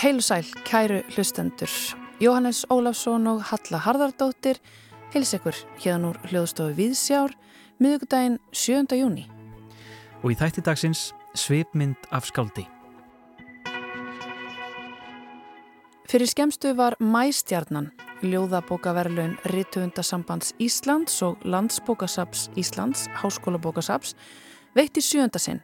[0.00, 1.68] Heilu sæl, kæru hlustendur.
[2.20, 4.56] Jóhannes Ólafsson og Halla Harðardóttir
[5.12, 5.52] hils ykkur
[5.82, 7.36] hérna úr hljóðstofu Víðsjár
[7.76, 8.96] miðugdægin 7.
[8.96, 9.28] júni.
[10.24, 12.64] Og í þætti dagsins svipmynd af skáldi.
[16.08, 17.92] Fyrir skemstu var Mæstjarnan,
[18.24, 24.16] ljóðabókaverluin Rittuundasambands Íslands og Landsbókasaps Íslands, Háskólabókasaps,
[24.74, 25.60] veitt í sjönda sinn.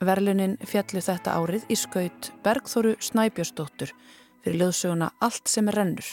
[0.00, 3.92] Verlunin fjallu þetta árið í skaut Bergþóru Snæbjörnsdóttur
[4.40, 6.08] fyrir ljóðsöguna Allt sem er rennur.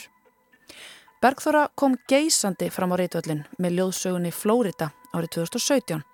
[1.22, 6.04] Bergþóra kom geysandi fram á reytvöllin með ljóðsögunni Flórida árið 2017.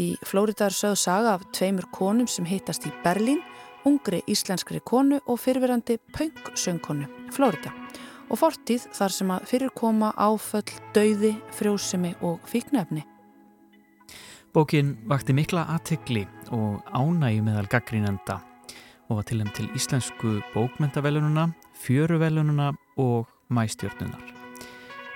[0.00, 3.42] Í Flórida er sögð saga af tveimur konum sem hittast í Berlín,
[3.84, 7.74] ungri íslenskri konu og fyrirverandi punk-söngkonu Flórida
[8.30, 13.04] og fortíð þar sem að fyrirkoma áföll, dauði, frjósemi og fíknefni.
[14.54, 16.20] Bókin vakti mikla aðtegli
[16.54, 18.36] og ánægi meðal gaggrínenda
[19.08, 21.48] og var tilhæm til íslensku bókmentavelununa,
[21.82, 22.68] fjöruvelununa
[23.02, 24.22] og mæstjórnunar.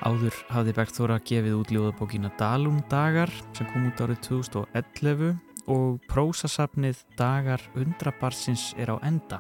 [0.03, 5.33] Áður hafði Bergþóra gefið út ljóðabókina Dalum dagar sem kom út árið 2011
[5.71, 9.39] og prósasafnið Dagar undrabarsins er á enda.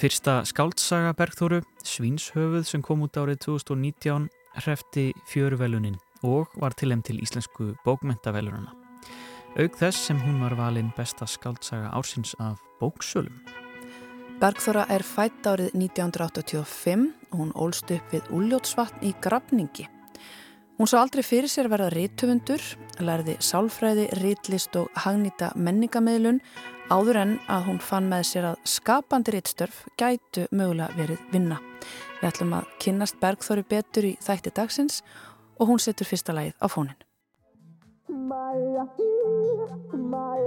[0.00, 4.30] Fyrsta skáldsaga Bergþóru, Svínshöfuð sem kom út árið 2019,
[4.64, 8.81] hrefti fjöruvelunin og var tilhæm til íslensku bókmentavelununa.
[9.58, 13.36] Aug þess sem hún var valinn besta skáldsaga ársins af bóksölum.
[14.42, 19.84] Bergþóra er fætt árið 1985 og hún ólst upp við Úljótsvatn í Grafningi.
[20.80, 22.62] Hún sá aldrei fyrir sér verða rítufundur,
[22.98, 26.40] lærði sálfræði, rítlist og hagnýta menningameðlun
[26.90, 31.60] áður en að hún fann með sér að skapandi rítstörf gætu mögulega verið vinna.
[32.18, 35.04] Við ætlum að kynnast Bergþóri betur í þætti dagsins
[35.60, 36.98] og hún setur fyrsta lagið á fónin.
[38.12, 38.54] My,
[39.94, 40.38] my,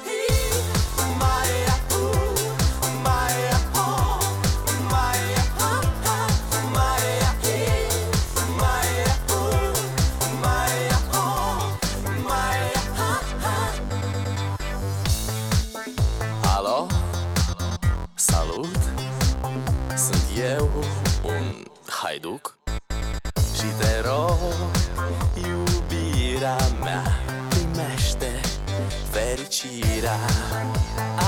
[30.04, 30.20] Fericirea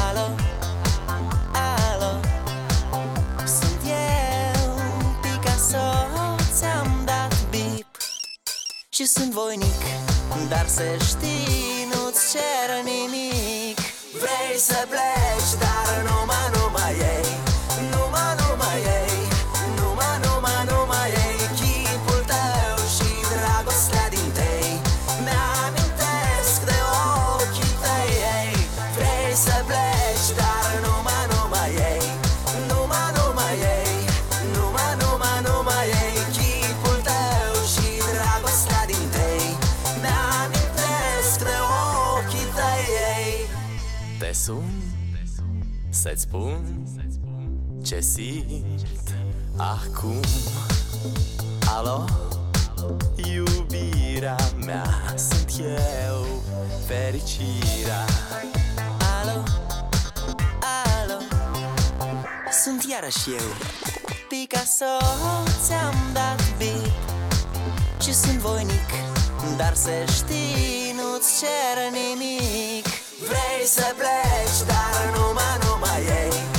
[0.07, 0.35] Alo,
[1.51, 2.19] alo
[3.45, 4.73] Sunt eu,
[5.21, 6.07] Picasso
[6.53, 7.87] Ți-am dat bip.
[8.89, 9.81] Și sunt voinic
[10.49, 13.79] Dar să știi, nu-ți cer nimic.
[14.19, 16.54] Vrei să pleci, dar numai, numai
[46.05, 46.87] Să-ți spun
[47.83, 49.13] ce simt
[49.57, 50.19] acum.
[51.75, 52.05] Alo,
[53.15, 56.25] iubirea mea Sunt eu,
[56.85, 58.05] fericirea.
[59.21, 59.43] Alo,
[61.01, 61.19] alo?
[62.63, 63.47] Sunt iarăși eu.
[64.29, 64.95] Picasso,
[65.63, 66.91] ți-am dat bip
[68.01, 68.89] Și sunt voinic
[69.57, 72.85] Dar să știi, nu-ți cer nimic.
[73.27, 75.64] Vrei să pleci, dar numai, numai
[76.05, 76.54] yeah.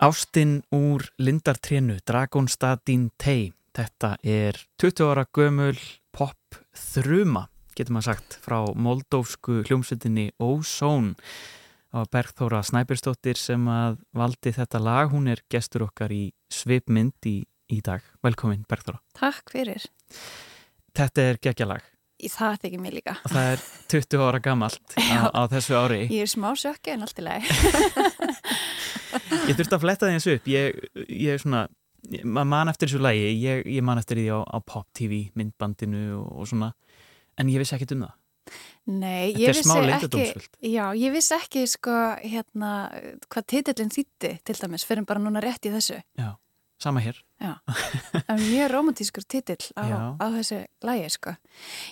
[0.00, 3.50] Ástinn úr Lindartrénu, Dragonstadín Tei.
[3.76, 5.76] Þetta er 20 ára gömul
[6.16, 7.42] pop þruma,
[7.76, 11.12] getur maður sagt, frá moldófsku hljómsveitinni Ozone.
[11.92, 15.12] Það var Bergþóra Snæberstóttir sem að valdi þetta lag.
[15.12, 17.36] Hún er gestur okkar í Svipmynd í,
[17.68, 18.00] í dag.
[18.24, 19.02] Velkomin Bergþóra.
[19.20, 19.84] Takk fyrir.
[20.96, 21.84] Þetta er geggjalag.
[22.28, 23.14] Það þykir mér líka.
[23.28, 23.62] Það er
[23.92, 26.02] 20 ára gammalt á, á þessu ári.
[26.08, 27.52] Ég er smá sjökki en allt í lagi.
[29.50, 30.48] Ég þurfti að fletta því eins upp.
[30.50, 31.64] Ég, ég er svona,
[32.22, 36.04] maður man eftir þessu lægi ég, ég man eftir því á, á Pop TV myndbandinu
[36.20, 36.72] og, og svona.
[37.40, 38.16] En ég vissi ekkit um það.
[38.90, 42.70] Nei, ég vissi ekki Já, ég vissi ekki sko hérna
[43.30, 44.86] hvað titillin þýtti til dæmis.
[44.88, 46.00] Fyrir bara núna rétt í þessu.
[46.18, 46.32] Já,
[46.82, 47.20] sama hér.
[47.40, 49.98] Það er mjög romantískur titill á, Já.
[50.18, 51.36] á þessu lagi sko.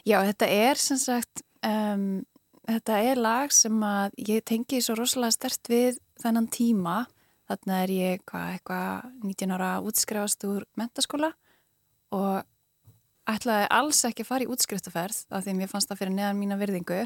[0.09, 2.25] Já, þetta er sem sagt um,
[2.69, 6.99] þetta er lag sem að ég tengi svo rosalega stert við þennan tíma
[7.49, 11.33] þarna er ég hvað, eitthvað 19 ára að útskrifast úr mentaskóla
[12.15, 12.45] og
[13.29, 16.39] ætlaði alls ekki að fara í útskriftaferð af því að mér fannst það fyrir neðan
[16.41, 17.01] mína virðingu.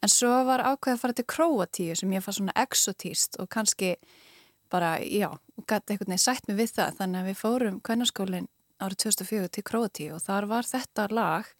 [0.00, 3.96] En svo var ákveð að fara til Króatíu sem ég fannst svona exotíst og kannski
[4.70, 5.28] bara, já,
[5.66, 6.94] gæti einhvern veginn sætt mig við það.
[7.00, 8.48] Þannig að við fórum kvennarskólinn
[8.80, 11.50] árið 2004 til Króatíu og þar var þetta lag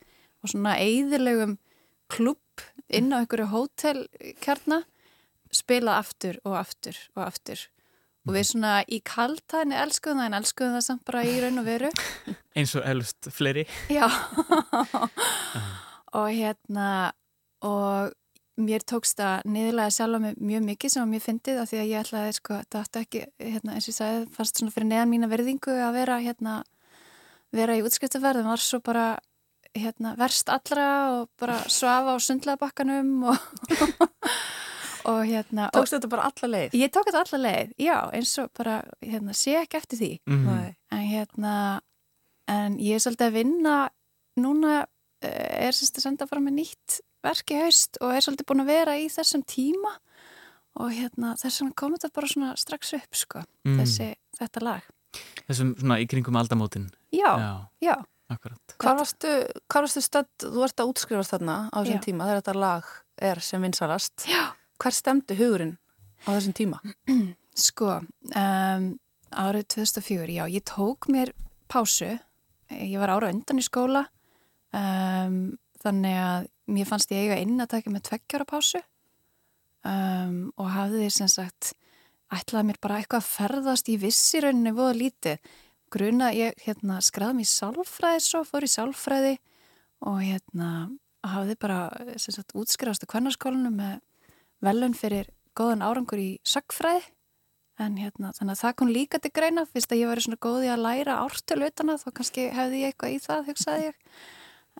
[0.40, 1.58] og svona eigðilegum
[2.10, 4.82] klubb inn á einhverju hótelkjarna
[5.54, 7.66] spilað aftur og aftur og aftur
[8.28, 11.68] og við svona í kaltæðinni elskuðum það en elskuðum það samt bara í raun og
[11.68, 11.90] veru.
[12.58, 13.66] Eins og elst fleiri.
[13.92, 14.06] Já.
[16.18, 17.12] Og hérna
[17.62, 18.10] og
[18.60, 21.90] mér tókst það niðurlega sjálf mig mjög mikið sem var mjög fyndið af því að
[21.90, 25.12] ég ætlaði sko, þetta átti ekki hérna, eins og ég sagði, fannst svona fyrir neðan
[25.12, 26.56] mína verðingu að vera hérna
[27.54, 29.06] vera í útskriftaferð, en var svo bara
[29.76, 33.38] hérna, verst allra og bara svafa á sundlaðabakkanum og,
[35.08, 36.74] og hérna og, Tókstu þetta bara alla leið?
[36.80, 40.44] Ég tók þetta alla leið, já, eins og bara hérna, sé ekki eftir því mm.
[40.48, 40.74] Nei.
[40.92, 41.54] en hérna
[42.50, 43.76] en ég er svolítið að vinna
[44.40, 44.74] núna
[45.22, 48.62] eh, er sérst að senda bara með nýtt verk í haust og er svolítið búin
[48.64, 49.96] að vera í þessum tíma
[50.80, 53.76] og hérna þess vegna kom þetta bara svona strax upp sko, Mm.
[53.82, 54.06] þessi,
[54.38, 54.86] þetta lag
[55.50, 57.52] þessum svona í kringum aldamótin Já, Já,
[57.82, 57.96] já,
[58.30, 59.32] akkurat Hvar varstu,
[59.68, 62.84] hvar varstu stödd, þú ert að útskrifast þarna á þessum tíma þegar þetta lag
[63.20, 64.24] er sem vinsalast.
[64.30, 65.76] já Hver stemdi hugurinn
[66.24, 66.80] á þessum tíma?
[67.66, 68.84] Sko, um,
[69.30, 71.34] árið 2004, já, ég tók mér
[71.68, 72.14] pásu,
[72.72, 74.06] ég var ára undan í skóla,
[74.72, 78.80] um, þannig að mér fannst ég eiga inn að taka með tveggjara pásu
[79.84, 81.74] um, og hafði sem sagt,
[82.32, 85.52] ætlaði mér bara eitthvað að ferðast í vissi rauninni voða lítið.
[85.90, 89.32] Gruna, ég hérna, skræði mér í sálfræði svo, fór í sálfræði
[90.06, 90.68] og hérna
[91.26, 91.80] hafði bara
[92.56, 93.98] útskrifast á kvennarskólinu með
[94.64, 97.02] velun fyrir góðan árangur í sagfræði
[97.80, 99.64] en hérna, þannig að það kom líka til greina.
[99.64, 102.92] Fyrst að ég væri svona góði að læra ártölu utan að þá kannski hefði ég
[102.92, 104.02] eitthvað í það hugsaði ég.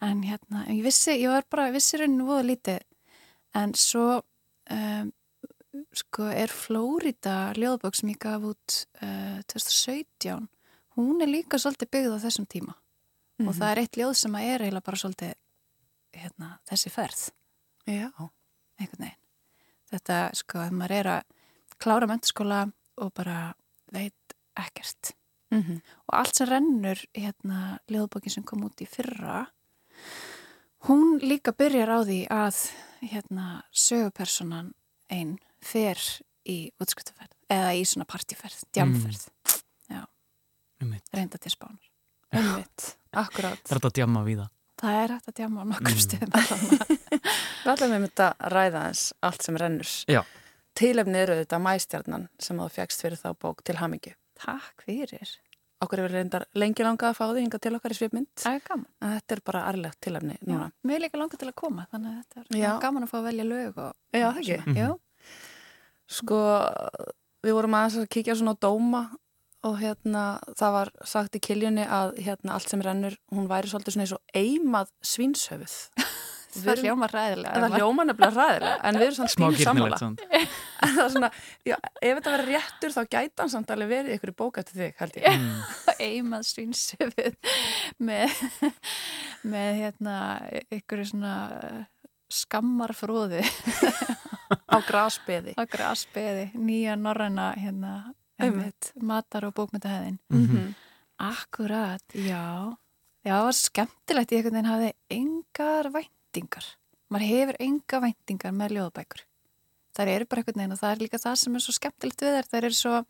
[0.04, 2.84] En hérna, en ég vissi, ég var bara vissi rauninu voða lítið.
[3.56, 5.10] En svo um,
[5.96, 10.44] sko er Flórida ljóðbók sem ég gaf út uh, 2017
[11.00, 12.76] hún er líka svolítið byggð á þessum tíma.
[13.40, 15.32] Og það er eitt ljóð sem að er eiginlega bara svolítið
[16.20, 17.22] hérna, þessi ferð.
[17.88, 18.10] Já.
[18.80, 19.19] einhvern veginn.
[19.90, 21.22] Þetta, sko, ef maður er að
[21.80, 22.64] klára mentaskóla
[23.00, 23.54] og bara
[23.92, 25.14] veit ekkert.
[25.50, 25.80] Mm -hmm.
[26.06, 29.46] Og allt sem rennur, hérna, liðbókin sem kom út í fyrra,
[30.86, 32.70] hún líka byrjar á því að,
[33.02, 34.74] hérna, sögupersonan
[35.10, 35.98] einn fer
[36.46, 39.28] í útskrittaferð, eða í svona partíferð, djamferð,
[40.80, 41.90] um reynda til spánar.
[42.30, 43.58] Einmitt, akkurát.
[43.66, 46.04] Það er þetta að djamma við það Það er hægt að djama á nokkur Mm.
[46.06, 46.30] stöðum.
[47.60, 49.90] Við ætlum við þetta að ræða eins allt sem rennur.
[50.08, 50.22] Já.
[50.80, 54.14] Tilefni eru þetta mæstjarnan sem þú fegst fyrir þá bók til hamingju.
[54.40, 55.34] Takk fyrir.
[55.84, 58.28] Okkur hefur reyndar lengi langað að fá því hinga til okkar í svipmynd.
[58.40, 58.86] Það er gaman.
[59.00, 60.70] En þetta er bara arlegt tilefni núna.
[60.84, 62.72] Mér er líka langar til að koma, þannig að þetta er Já.
[62.80, 63.94] gaman að fá að velja lög og...
[64.12, 64.58] Já, það ekki.
[64.64, 64.76] svona.
[64.80, 64.90] Já.
[66.10, 66.38] Sko,
[67.46, 69.02] við vorum aðeins að kíkja svona á dóma
[69.66, 70.24] og hérna
[70.56, 74.14] það var sagt í kiljunni að hérna allt sem rennur, hún væri svolítið svona eins
[74.16, 75.78] og eimað svínshöfuð.
[76.50, 77.58] Það erum- hljómar ræðilega.
[77.62, 79.98] Það hljóma nefnilega ræðilega, en við erum svona Smá stíl sammála.
[80.02, 80.16] En
[80.96, 81.28] það er svona,
[81.68, 84.80] já, ef þetta verður réttur þá gæti hann samt alveg verið ykkur í bók eftir
[84.80, 85.28] þig, held ég.
[85.30, 85.60] mm.
[86.08, 87.38] eimað svínsöfið
[88.08, 88.34] með,
[89.52, 90.16] með hérna
[90.74, 91.78] ykkur svona eh,
[92.40, 93.44] skammarfróði
[94.66, 95.54] Á grásbeði.
[96.58, 97.94] nýja norræna hérna,
[98.46, 100.18] einmitt, matar og bókmyndahæðin.
[100.30, 100.74] Mhm.
[101.20, 102.76] Akkurat, já.
[103.20, 106.66] Já, það var skemmtilegt, ég einhvern veginn hafði engar væntingar.
[107.10, 109.24] Maður hefur enga væntingar með ljóðbækur.
[109.92, 112.36] Það eru bara einhvern veginn og það er líka það sem er svo skemmtilegt við
[112.38, 112.48] þær.
[112.48, 113.04] Það eru svo,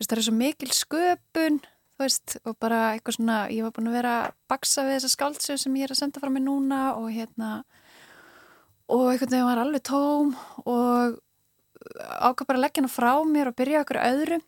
[0.00, 1.60] er svo mikil sköpun
[1.98, 5.14] þú veist, og bara eitthvað svona ég var búin að vera að baksa við þessa
[5.16, 7.48] skáldsög sem ég er að senda frá mig núna og hérna
[8.86, 10.30] og einhvern veginn var alveg tóm
[10.62, 11.18] og
[11.96, 14.40] ákvað bara að leggja hana frá mér og byrja okkur öðru.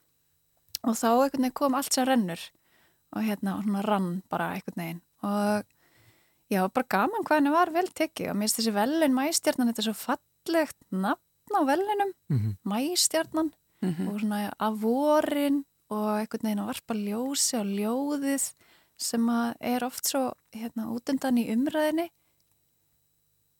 [0.80, 2.42] Og þá einhvern veginn kom allt sem rennur.
[3.16, 5.02] Og hérna, og svona rann bara einhvern veginn.
[5.22, 5.64] Og
[6.52, 8.30] já, bara gaman hvað henni var vel tekið.
[8.30, 12.54] Og mér finnst þessi velun mæstjarnan, þetta er svo fallegt nafn á velunum mm -hmm.
[12.64, 14.08] mæstjarnan mm -hmm.
[14.08, 18.54] og svona af vorin og einhvern veginn að varpa ljósi og ljóðið
[18.96, 19.28] sem
[19.60, 22.10] er oft svo hérna út undan í umræðinni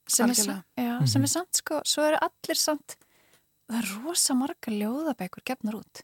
[0.07, 0.35] sem, er,
[0.77, 1.07] já, mm -hmm.
[1.07, 2.97] sem er samt sko, svo eru allir samt
[3.71, 6.03] það er rosa marga ljóðabækur gefnar út.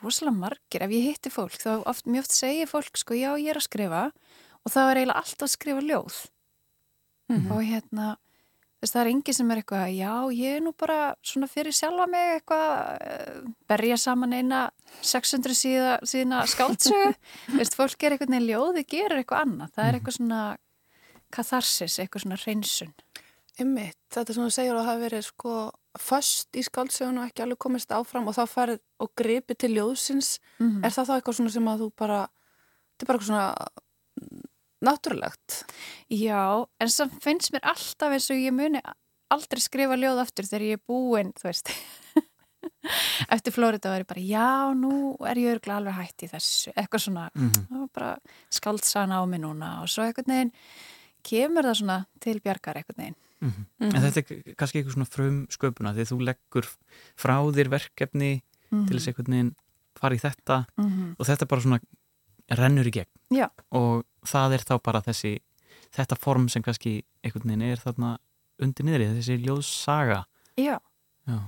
[0.00, 3.52] Rosalega margir, ef ég hitti fólk þá oft, mjög oft segir fólk sko já ég
[3.52, 4.04] er að skrifa.
[4.64, 6.20] Og það er eiginlega alltaf að skrifa ljóð.
[7.28, 7.52] Mm -hmm.
[7.52, 8.06] og hérna
[8.80, 12.06] þess það er engi sem er eitthvað já ég er nú bara svona fyrir sjálfa
[12.06, 13.38] mig eitthvað eh,
[13.70, 14.70] berja saman eina
[15.00, 17.14] 600 síða, síðana skáltsögu
[17.58, 19.96] veist fólk er eitthvað neina ljóð þið gerir eitthvað annað, það er mhm.
[19.96, 20.42] eitthvað svona
[21.34, 22.92] katharsis, eitthvað svona hreinsun.
[23.58, 25.54] Ymmiðt, þetta sem þú segir að hafi verið sko
[26.00, 30.38] först í skáldsögun og ekki alveg komist áfram og þá farið og gripi til ljóðsins
[30.58, 30.84] mm -hmm.
[30.86, 32.20] er það þá eitthvað svona sem að þú bara
[32.94, 33.68] þetta er bara eitthvað svona
[34.84, 35.64] náttúrulegt
[36.10, 38.80] Já, en sem finnst mér alltaf eins og ég muni
[39.30, 41.70] aldrei skrifa ljóð aftur þegar ég er búinn, þú veist
[43.34, 47.04] eftir Flórida var ég bara já, nú er ég örgulega alveg hægt í þessu eitthvað
[47.06, 47.88] svona, mm -hmm.
[47.92, 48.18] bara
[48.50, 50.52] skáldsana á mig núna og svo eitthvað neginn
[51.22, 53.64] kemur það svona til bjargar eitthvað neginn Mm -hmm.
[53.78, 53.96] Mm -hmm.
[53.96, 56.66] En þetta er kannski eitthvað svona frum sköpuna því þú leggur
[57.16, 58.86] frá þér verkefni mm -hmm.
[58.88, 59.54] til þess einhvern veginn
[60.00, 61.14] fara í þetta mhm.
[61.18, 61.80] og þetta bara svona
[62.50, 63.48] rennur í gegn Já.
[63.70, 65.38] og það er þá bara þessi
[65.92, 68.18] þetta form sem kannski einhvern veginn er þarna
[68.58, 70.24] undir niður í þessi ljóðsaga
[70.56, 70.78] Já.
[71.26, 71.38] Já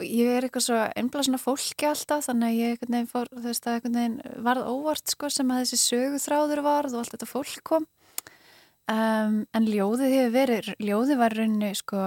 [0.00, 3.30] og ég er eitthvað svo einblað svona fólki alltaf þannig að ég einhvern veginn, fór,
[3.44, 7.60] veist, einhvern veginn varð óvart sko sem að þessi söguþráður varð og allt þetta fólk
[7.68, 7.86] kom
[8.90, 12.06] Um, en ljóðið hefur verið, ljóðið var rauninni sko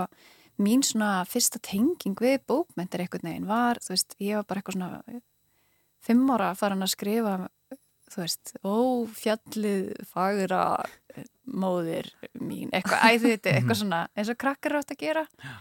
[0.64, 4.78] mín svona fyrsta tenging við bókmyndir einhvern veginn var, þú veist, ég var bara eitthvað
[4.78, 5.22] svona
[6.04, 7.36] fimm ára að fara hann að skrifa,
[8.12, 8.76] þú veist, ó
[9.16, 10.64] fjallið fagra
[11.48, 12.12] móðir
[12.42, 15.28] mín, eitthvað, æði þetta, eitthvað svona eins og krakkar átt að gera.
[15.40, 15.54] Já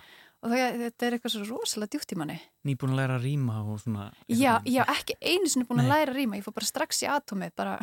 [0.43, 2.39] og það, þetta er eitthvað svo rosalega djúpt í manni.
[2.67, 6.11] Nýbúin að læra að rýma og svona Já, já ekki einu sinni búin að læra
[6.11, 7.77] að rýma ég fór bara strax í atomið bara.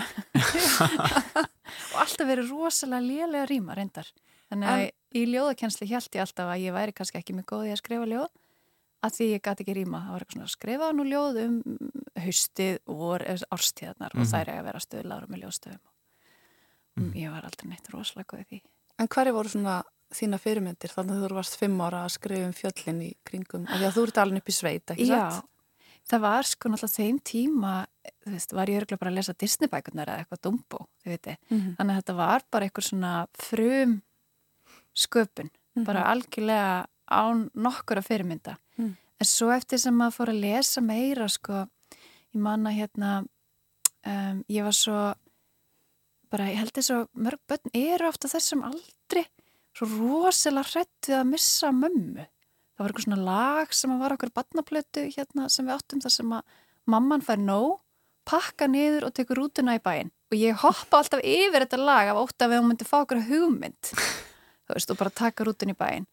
[1.94, 4.10] Og alltaf verið rosalega lélega að rýma reyndar.
[4.50, 7.68] Þannig að en, í ljóðakensli held ég alltaf að ég væri kannski ekki mjög góð
[7.70, 8.32] í að skrifa ljóð.
[9.00, 11.54] Að því ég gæti ekki rýma það var eitthvað svona að skrifa nú ljóð um
[12.20, 13.24] haustið og
[13.56, 14.26] árstíðarnar mm -hmm.
[14.26, 15.84] og þær er að vera stöðlára með ljóðstöðum.
[16.96, 17.16] Mm -hmm.
[17.16, 18.62] ég var aldrei neitt rosalega góð í því.
[19.00, 19.84] En hverju voru svona
[20.16, 23.78] þína fyrirmyndir þannig að þú varst fimm ára að skrifa um fjöllin í kringum, af
[23.78, 25.50] því að þú ert alveg upp í sveit ekki Já, satt?
[26.10, 27.74] það var sko náttúrulega þeim tíma,
[28.24, 31.58] þú veist, var ég örgulega bara að lesa Disney-bækunar eða eitthvað dumbo þið viti, mm
[31.60, 31.76] -hmm.
[31.78, 34.02] þannig að þetta var bara eitthvað svona frum
[34.94, 35.86] sköpun, mm -hmm.
[35.86, 38.94] bara algjörlega án nokkur að fyrirmynda mm.
[39.20, 41.66] en svo eftir sem maður fór að lesa meira sko,
[42.34, 43.26] ég manna hérna
[44.06, 45.14] um, ég var svo
[46.30, 49.26] bara, ég held þess að mörg börn eru ofta þessum aldri
[49.80, 52.26] svo rosalega hrætt við að missa mömmu.
[52.76, 56.36] Það var eitthvað svona lag sem var okkur badnaplötu hérna sem við áttum þar sem
[56.36, 56.58] að
[56.90, 57.80] mamman fær nóg,
[58.30, 60.12] pakka niður og tekur rútuna í bæin.
[60.30, 63.92] Og ég hoppa alltaf yfir þetta lag af ótt að við myndum fá okkur hugmynd.
[64.70, 66.08] Þú veist, og bara taka rútuna í bæin.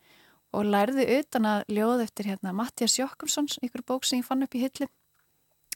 [0.57, 4.57] Og lærði utan að ljóð eftir hérna Mattias Jokkumssons, ykkur bók sem ég fann upp
[4.57, 4.89] í hilli.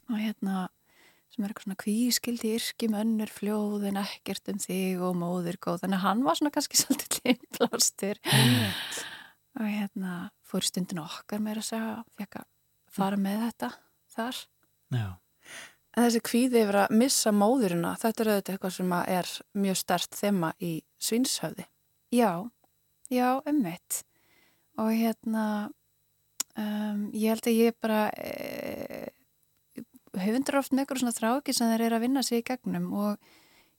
[0.09, 0.69] Og hérna
[1.41, 5.79] sem er eitthvað svona kvískildi yrki mönnur fljóðin ekkert um þig og móðir góð.
[5.81, 8.19] Þannig að hann var svona kannski svolítið innblástur
[9.57, 10.13] og hérna
[10.45, 12.47] fór stundin okkar meira að segja fekk að
[12.93, 13.71] fara með þetta
[14.13, 14.41] þar.
[14.93, 15.07] Já.
[15.91, 19.33] En þessi kvíði yfir að missa móðurina þetta er auðvitað eitthvað sem er
[19.65, 20.71] mjög stert þema í
[21.01, 21.65] svinshöfði
[22.11, 22.31] Já,
[23.11, 24.03] já, ummitt
[24.79, 25.45] og hérna
[26.53, 29.10] um, ég held að ég bara e
[30.27, 33.31] höfundur oft með eitthvað svona þráki sem þeir eru að vinna sig í gegnum og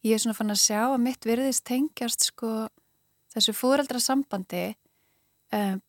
[0.07, 2.53] ég er svona fann að sjá að mitt virðist tengjast sko
[3.33, 4.65] þessu fóreldrasambandi
[5.57, 5.81] um,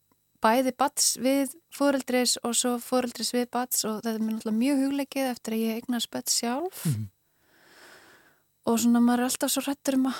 [0.43, 4.81] bæði bats við fóreldris og svo fóreldris við bats og þetta er mér náttúrulega mjög
[4.83, 7.07] hugleikið eftir að ég eignast bett sjálf mm -hmm.
[8.71, 10.19] og svona maður er alltaf svo hrettur um að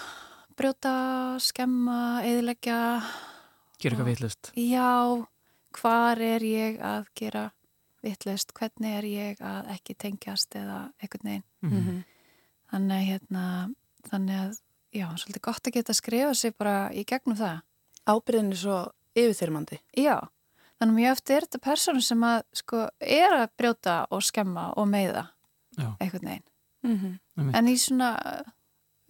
[0.58, 0.94] brjóta,
[1.40, 2.80] skemma, eðilegja
[3.80, 5.26] Gera eitthvað vitlust Já,
[5.74, 7.52] hvar er ég að gera
[8.04, 12.04] vittlust, hvernig er ég að ekki tengjast eða eitthvað neginn mm -hmm.
[12.72, 13.44] þannig að hérna
[14.10, 14.58] þannig að,
[14.94, 17.62] já, svolítið gott að geta að skrifa sig bara í gegnum það
[18.06, 20.20] Ábyrðin er svo yfirþyrmandi Já,
[20.80, 24.74] þannig að mjög eftir er þetta persónu sem að sko er að brjóta og skemma
[24.78, 25.28] og meiða
[25.78, 25.96] Já.
[26.00, 26.44] einhvern veginn
[26.84, 27.20] Mhm.
[27.38, 27.56] Einmitt.
[27.56, 28.44] en í svona,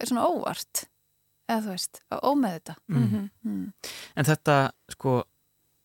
[0.04, 0.84] svona óvart
[1.48, 3.30] eða þú veist, ómeð þetta Mm.
[3.44, 3.72] mm.
[4.16, 5.24] En þetta, sko,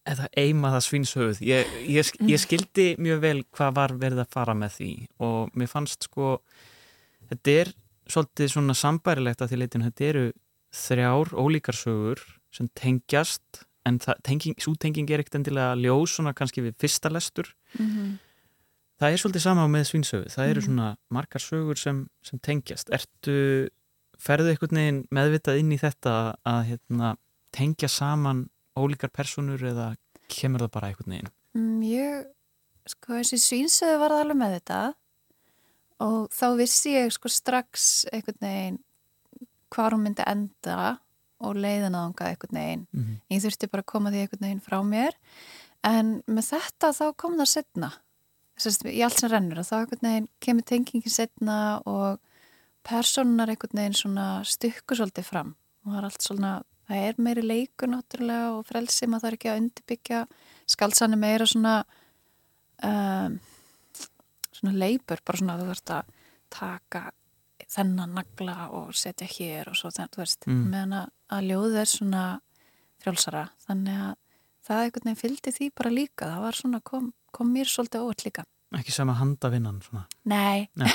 [0.09, 2.29] eða eimaða svínshöfuð, ég, ég, Mm.
[2.33, 6.39] ég skildi mjög vel hvað var verið að fara með því og mér fannst, sko,
[7.29, 7.73] þetta er
[8.09, 10.25] svolítið svona sambærilegt að því leitinu, þetta eru
[10.73, 12.19] þrjár ólíkar sögur
[12.51, 17.09] sem tengjast, en það, tenging, svo tenging er ekkert endilega ljós svona kannski við fyrsta
[17.13, 17.53] lestur.
[17.77, 18.17] Mm
[18.99, 20.65] Það er svolítið sama með svínshöfuð, það eru Mhm.
[20.67, 22.89] svona margar sögur sem, sem tengjast.
[22.91, 23.69] Ertu,
[24.19, 27.15] ferðu veginn meðvitað inn í þetta að hérna,
[27.53, 29.93] tengja saman ólíkar personur eða
[30.29, 31.31] kemur það bara einhvern veginn?
[31.57, 32.27] Mm, Ég,
[32.89, 34.81] sko, þessi svínsöðu var alveg með þetta
[36.05, 38.79] og þá vissi ég sko strax einhvern veginn
[39.73, 40.97] hvar hún myndi enda
[41.39, 42.85] og leiðin að þangað einhvern veginn.
[42.91, 43.17] Mm -hmm.
[43.29, 45.17] Ég þurfti bara að koma því einhvern veginn frá mér
[45.83, 47.91] en með þetta þá kom það setna.
[48.59, 52.19] Í allt sem rennur og þá einhvern veginn kemur tengingin setna og
[52.83, 57.43] personar einhvern veginn svona stykkur svolítið fram og það er allt svona, það er meiri
[57.45, 60.21] leikur náttúrulega og frelsi maður þarf ekki að undirbyggja
[60.69, 61.75] skaldsann er meira svona
[62.83, 63.39] um,
[64.59, 66.13] svona leipur bara svona þú þarfst að
[66.49, 67.03] taka
[67.69, 70.63] þennan nagla og setja hér og svo þannig, þú veist, Mm.
[70.71, 72.23] meðan að, að ljóðu er svona
[73.03, 74.15] frjálsara, þannig að
[74.65, 78.25] það einhvern veginn fylgdi því bara líka það var svona, kom, kom mér svolítið óvart
[78.25, 78.45] líka
[78.77, 80.03] Ekki sama handavinnan svona.
[80.29, 80.89] Nei, Nei.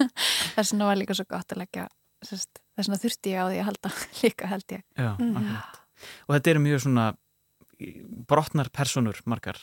[0.56, 1.88] þess vegna var líka svo gott að leggja
[2.80, 5.80] þess vegna þurfti ég á því að halda líka held ég Já, akkurat.
[6.26, 7.08] Og þetta eru mjög svona
[8.28, 9.60] brotnar personur margar.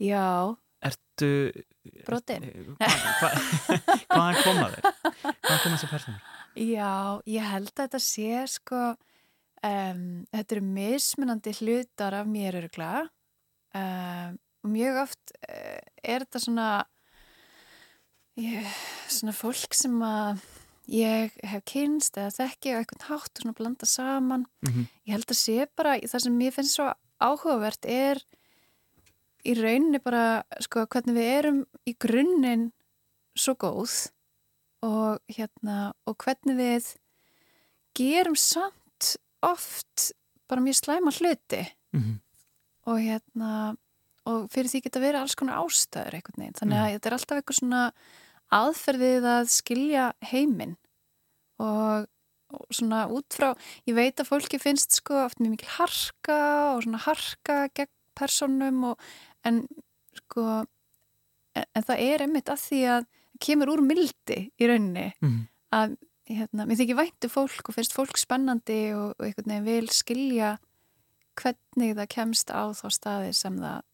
[0.00, 1.52] Já, Ertu...
[2.06, 2.44] Brotin?
[2.80, 2.88] Hva,
[3.20, 3.30] hva,
[4.12, 4.86] hvaðan koma þeir?
[5.12, 6.28] Hvaðan koma þessi personur?
[6.60, 6.92] Já,
[7.30, 8.80] ég held að þetta sé sko,
[9.64, 13.04] um, þetta eru mismunandi hlutar af mér öruglega
[13.76, 14.38] um,
[14.72, 16.70] mjög oft uh, er þetta svona,
[18.40, 18.72] ég,
[19.12, 20.42] svona fólk sem að
[20.90, 24.46] ég hef kynst eða þekki á einhvern hátt og blanda saman.
[24.62, 24.86] Mm -hmm.
[25.06, 28.22] Ég held að sé bara, það sem mér finnst svo áhugavert er
[29.44, 32.72] í rauninni bara sko hvernig við erum í grunninn
[33.36, 34.10] svo góð
[34.82, 36.96] og hérna og hvernig við
[37.94, 40.12] gerum samt oft
[40.48, 42.18] bara mjög slæma hluti Mm -hmm.
[42.86, 43.76] og hérna
[44.26, 46.92] og fyrir því geta verið alls konar ástæður einhvern veginn, þannig að Mm.
[46.98, 47.92] þetta er alltaf eitthvað svona
[48.54, 50.76] aðferðið að skilja heiminn
[51.62, 52.08] og,
[52.54, 53.52] og svona út frá
[53.88, 56.40] ég veit að fólki finnst sko oft mjög mikil harka
[56.74, 59.10] og svona harka gegn personum og
[59.46, 59.62] en
[60.18, 63.08] sko en, en það er einmitt að því að
[63.40, 65.94] kemur úr mildi í rauninni Mm að
[66.30, 70.54] hérna, mér þykir væntu fólk og finnst fólk spennandi og, og einhvern veginn vil skilja
[71.40, 73.86] hvernig það kemst á þá staði sem það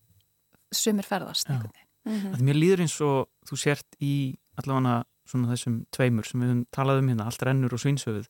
[0.75, 1.85] sumir ferðast veginn.
[2.07, 2.19] Mhm.
[2.23, 2.43] -hmm.
[2.49, 7.03] Mér líður eins og þú sért í allavega svona þessum tveimur sem við höfum talað
[7.03, 8.29] um hérna, allt rennur og svinsöfuð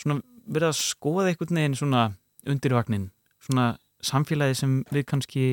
[0.00, 2.04] svona verið að skoða einhvern veginn svona
[2.48, 3.10] undirvagnin
[3.42, 3.66] svona
[4.02, 5.46] samfélagi sem við kannski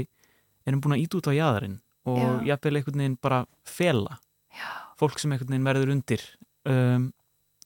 [0.65, 1.77] erum búin að ít út á jæðarinn
[2.09, 4.19] og jafnvel einhvern veginn bara fela
[4.55, 4.69] Já,
[4.99, 6.23] fólk sem einhvern veginn verður undir.
[6.67, 7.11] Um,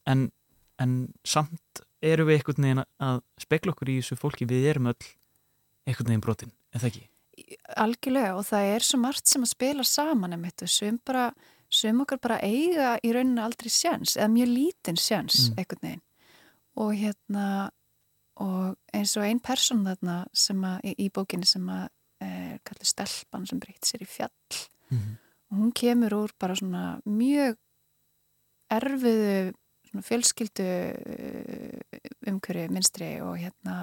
[0.09, 0.27] en,
[0.81, 4.99] en samt eru við einhvern veginn að spekla okkur í þessu fólki, við erum öll
[5.87, 7.07] einhvern veginn brotin, er það ekki?
[7.81, 11.31] algjörlega og það er svo margt sem að spila saman um þetta, sum bara
[11.73, 15.57] sum okkar bara eiga í rauninu aldrei sjans, eða mjög lítinn sjans Mm.
[15.57, 16.03] einhvern veginn.
[16.77, 17.47] Og hérna
[18.41, 21.89] og eins og ein person þarna sem að, í, í bókinni sem að
[22.23, 24.31] er kallið stelpan sem breytti sér í fjall.
[24.89, 25.17] Mm
[25.53, 27.59] og hún kemur úr bara svona mjög
[28.73, 29.53] erfiðu
[29.85, 30.65] svona fjölskyldu
[32.31, 33.75] umhverju minstri og hérna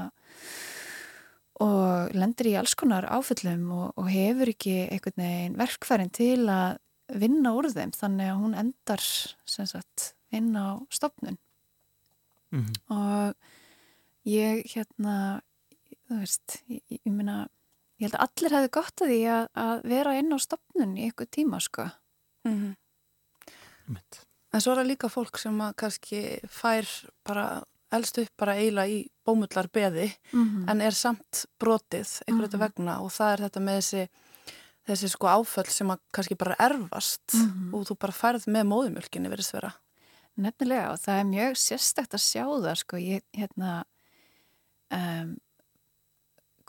[1.61, 6.81] og lendir í alls konar áföllum og, og hefur ekki einhvern veginn verkfærin til að
[7.19, 9.01] vinna úr þeim þannig að hún endar
[9.47, 11.39] sem sagt inn á stopnun
[12.53, 12.75] Mm -hmm.
[12.91, 13.35] og
[14.27, 15.41] ég hérna
[16.09, 17.49] þú veist, ég, ég, ég meina
[18.01, 21.05] ég held að allir hefði gott að því að, að vera inn á stopnun í
[21.07, 21.91] eitthvað tíma sko
[22.45, 22.75] Mhm.
[24.53, 26.87] En svo er það líka fólk sem að kannski fær
[27.27, 30.69] bara elst upp bara eiginlega í bómullar beði mm.
[30.71, 32.67] en er samt brotið einhverju þetta Mhm.
[32.67, 34.09] vegna og það er þetta með þessi,
[34.91, 37.71] þessi sko áföll sem að kannski bara erfast Mhm.
[37.75, 39.73] og þú bara færð með móðumjölkinni verðist vera.
[40.41, 43.85] Nefnilega og það er mjög sérstækt að sjá það sko, ég hérna
[44.91, 45.37] um,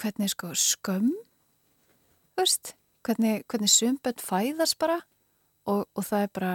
[0.02, 1.12] hvernig sko skömm
[2.38, 2.74] veist,
[3.06, 5.00] hvernig, hvernig sumbönd fæðast bara
[5.70, 6.54] og, og það er bara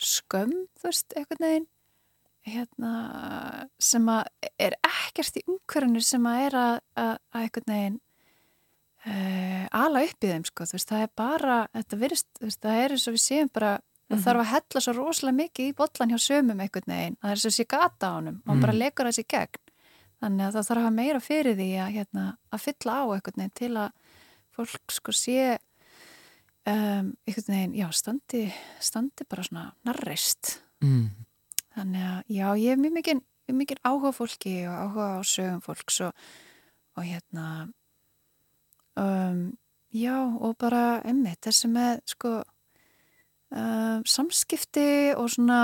[0.00, 1.68] skömm þú veist, einhvern veginn
[2.50, 2.92] hérna
[3.78, 7.98] sem að er ekkert í umhverfinu sem að er að, að, að einhvern veginn
[9.06, 12.60] uh, ala upp í þeim sko, þú veist, það er bara þetta virðist, þú veist,
[12.64, 14.22] það er eins og við séum bara það Mhm.
[14.26, 17.50] þarf að hella svo rosalega mikið í bollan hjá sömum einhvern veginn, það er svo
[17.54, 18.78] sé gata á honum og hann bara Mm.
[18.82, 19.60] legur þessi gegn
[20.20, 23.38] þannig að það þarf að hafa meira fyrir því að, hérna, að fylla á einhvern
[23.38, 23.90] veginn til að
[24.56, 25.58] fólk sko sé
[26.66, 28.42] um, einhvern veginn, já, standi
[28.80, 31.06] standi bara svona narreist mm.
[31.78, 33.22] þannig að já, ég er mjög mikið,
[33.62, 36.12] mikið áhuga fólki og áhuga á sögum fólks og,
[36.98, 37.46] og hérna
[38.96, 39.52] um,
[39.92, 42.32] já, og bara emmitt, þessi með sko
[43.50, 45.60] um, samskipti og svona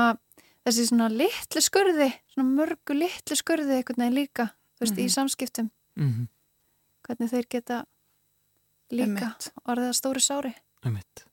[0.66, 5.14] þessi svona litlu skurði svona mörgu litlu skurði einhvern veginn líka, þú veist, í Mhm.
[5.18, 6.28] samskiptum Mm.
[7.06, 7.84] hvernig þeir geta
[8.92, 9.50] líka Einmitt.
[9.66, 11.24] orðið að stóri sári Einmitt.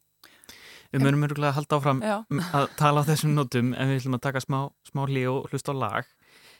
[0.93, 2.25] Við munum örgulega að halda áfram Já.
[2.53, 5.73] að tala á þessum nótum en við ætlum að taka smá, smá hlý og hlusta
[5.73, 6.05] á lag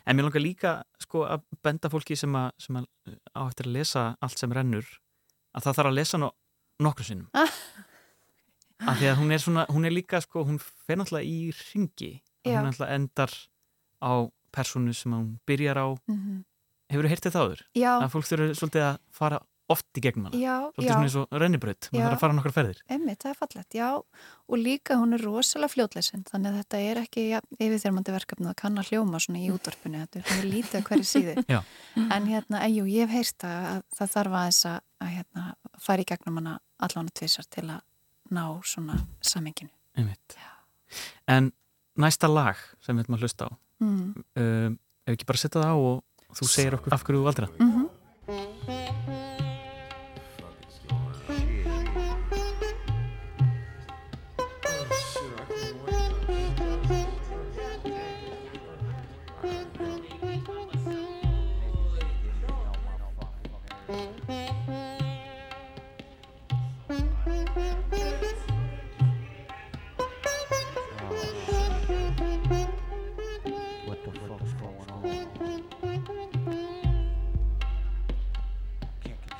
[0.07, 2.85] en mér langar líka sko, að benda fólki sem, að, sem að,
[3.37, 4.83] á eftir að lesa allt sem rennur
[5.53, 6.31] að það þarf að lesa no,
[6.83, 7.27] nokkru sinnum.
[7.33, 7.57] Ah.
[8.83, 12.13] af því að hún er, svona, hún er líka sko, hún fer náttúrulega í ringi
[12.43, 13.35] hún náttúrulega endar
[14.03, 15.87] á personu sem hún byrjar á.
[16.09, 16.43] Mm
[16.93, 17.63] hefur þú heyrtið það áður?
[17.77, 19.39] Já, að fólk þurfa svolítið að fara
[19.71, 22.35] oft í gegnum hana já, svolítið já svona eins og rennibraut, maður þarf að fara
[22.37, 26.57] nokkar ferðir Emmi, það er fallegt, já, og líka hún er rosalega fljótlesin, þannig að
[26.59, 30.79] þetta er ekki ja, yfirþjörmandi verkefni að kanna hljóma svona í útvarpinu, þetta er lítið
[30.81, 31.35] að hverju síðu.
[31.53, 31.59] Já.
[32.03, 35.11] En hérna, en jú, ég hef heyrt að, að það þarf að þess að, að
[35.17, 35.45] hérna,
[35.87, 37.81] fara í gegnum hana allan að tvisar til að
[38.35, 39.71] ná svona samenginu.
[39.95, 40.37] Einmitt.
[41.29, 41.51] En
[41.99, 43.51] næsta lag sem við ætlum að hlusta á
[43.83, 44.13] Mm.
[44.39, 47.47] um, ef ekki bara setja það á og þú segir okkur af hverju þú aldrei
[47.59, 47.82] Mm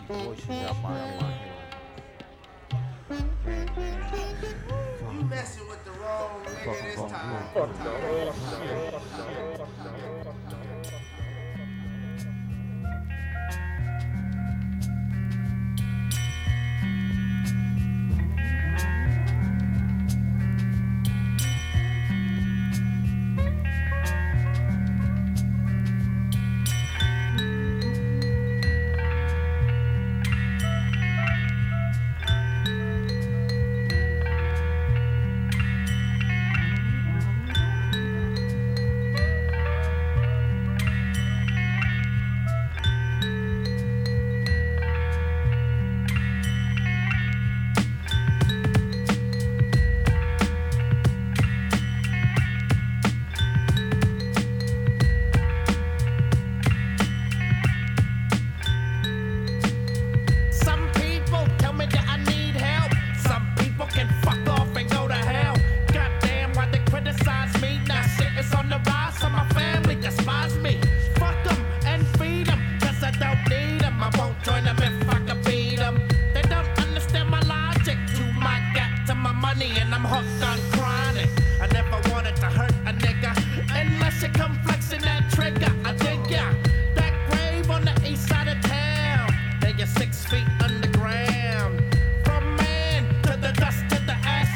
[0.08, 0.48] Can't voices.
[0.48, 1.40] Man, man.
[5.14, 7.46] You messing with the wrong nigga this time.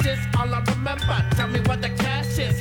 [0.08, 0.26] Ashes.
[0.38, 2.57] All I remember, tell me what the cash is.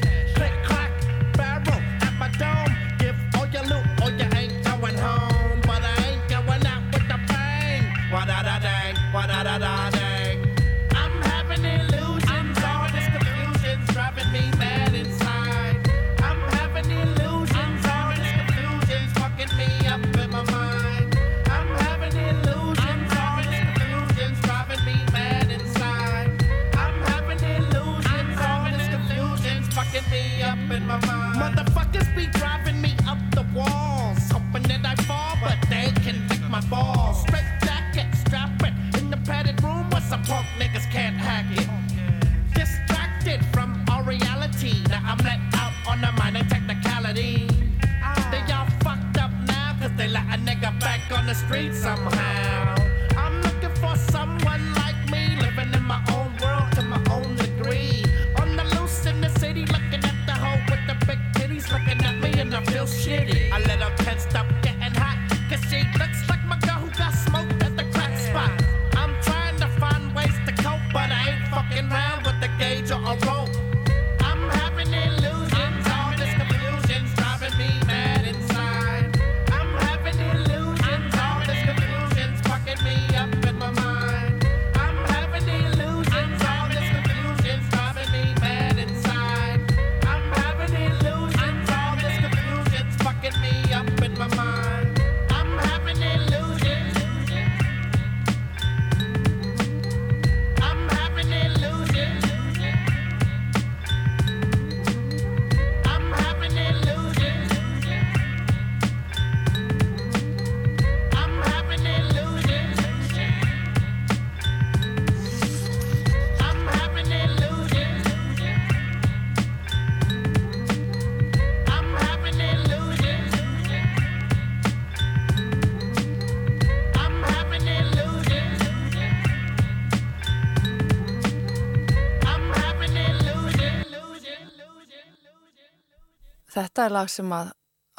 [136.87, 137.51] Er lag sem að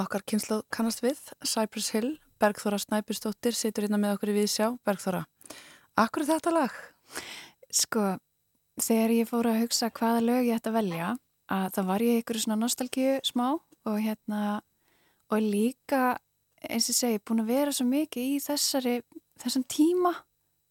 [0.02, 4.70] okkar kynslu kannast við, Cypress Hill, Bergþóra Snæbjörnsdóttir, situr hérna með okkur í viðsjá.
[4.86, 5.24] Bergþóra,
[5.98, 6.76] akkur er þetta lag?
[7.74, 8.04] Sko,
[8.80, 11.10] þegar ég fór að hugsa hvaða lög ég ætti að velja,
[11.52, 14.42] að það var ég ykkur svona nostalgíu smá og hérna,
[15.34, 16.18] og líka,
[16.64, 18.98] eins og segi, búin að vera svo mikið í þessari,
[19.42, 20.14] þessum tíma,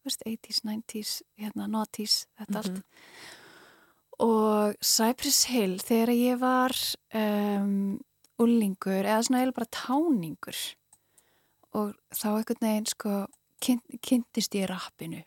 [0.06, 2.84] veist, 80s, 90s, hérna, 90s, þetta allt.
[4.22, 6.72] Og Cypress Hill, þegar ég var
[7.18, 7.98] um,
[8.42, 10.62] ullingur, eða svona eiginlega bara táningur,
[11.76, 13.12] og þá einhvern veginn, sko,
[13.64, 15.22] kyn, kynntist ég rappinu.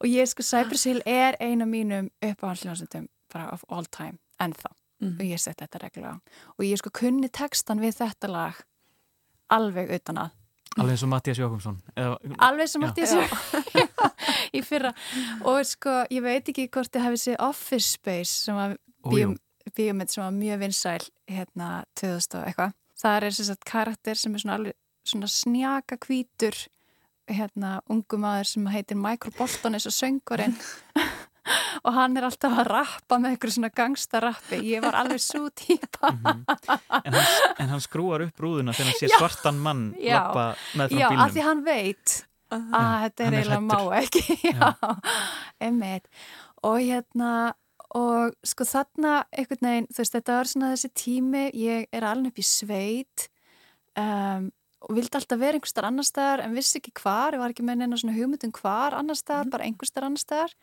[0.00, 4.72] og ég sko Cypress Hill er eina mínum uppáhaldsljónsendum bara of all time, ennþá.
[5.00, 6.18] Og ég sett þetta reglulega
[6.58, 8.58] og ég sko kunni textan við þetta lag
[9.48, 10.34] alveg utan að.
[10.76, 13.22] Alveg eins og Mattias Jókumsson eða, alveg sem átti ég svo
[14.58, 14.92] í fyrra.
[15.48, 19.32] Og sko ég veit ekki hvort þið hefði séð Office Space sem var Ó, jú.
[19.76, 22.76] Bíómynd sem var mjög vinsæl hérna 2000 og eitthvað.
[23.00, 24.76] Það er sem sagt karakter sem er svona, alveg,
[25.08, 26.58] svona snjaka hvítur
[27.30, 30.56] hérna ungu maður sem heitir Michael Bolton eins og söngurinn.
[31.80, 34.58] Og hann er alltaf að rappa með eitthvað svona gangstarappi.
[34.68, 36.10] Ég var alveg svo típa.
[36.12, 37.30] En, hann,
[37.64, 39.16] en hann skrúar upp rúðuna þegar hann sé Já.
[39.16, 40.18] svartan mann Já.
[40.18, 40.44] lappa
[40.78, 41.32] með frá Já, af bílnum.
[41.36, 42.14] því hann veit
[42.50, 44.22] að Já, þetta hann er er eiginlega má ekki.
[44.52, 44.68] Já,
[45.64, 46.10] einmitt.
[46.68, 47.32] Og hérna
[47.98, 52.30] og sko þarna einhvern veginn, þú veist, þetta var svona þessi tími ég er alveg
[52.30, 53.26] upp í sveit
[53.98, 54.50] um,
[54.80, 57.66] og vildi alltaf vera einhver starf annar staðar en vissi ekki hvar, ég var ekki
[57.66, 60.54] með neina svona hugmyndum hvar annar staðar, bara einhver starf annar staðar.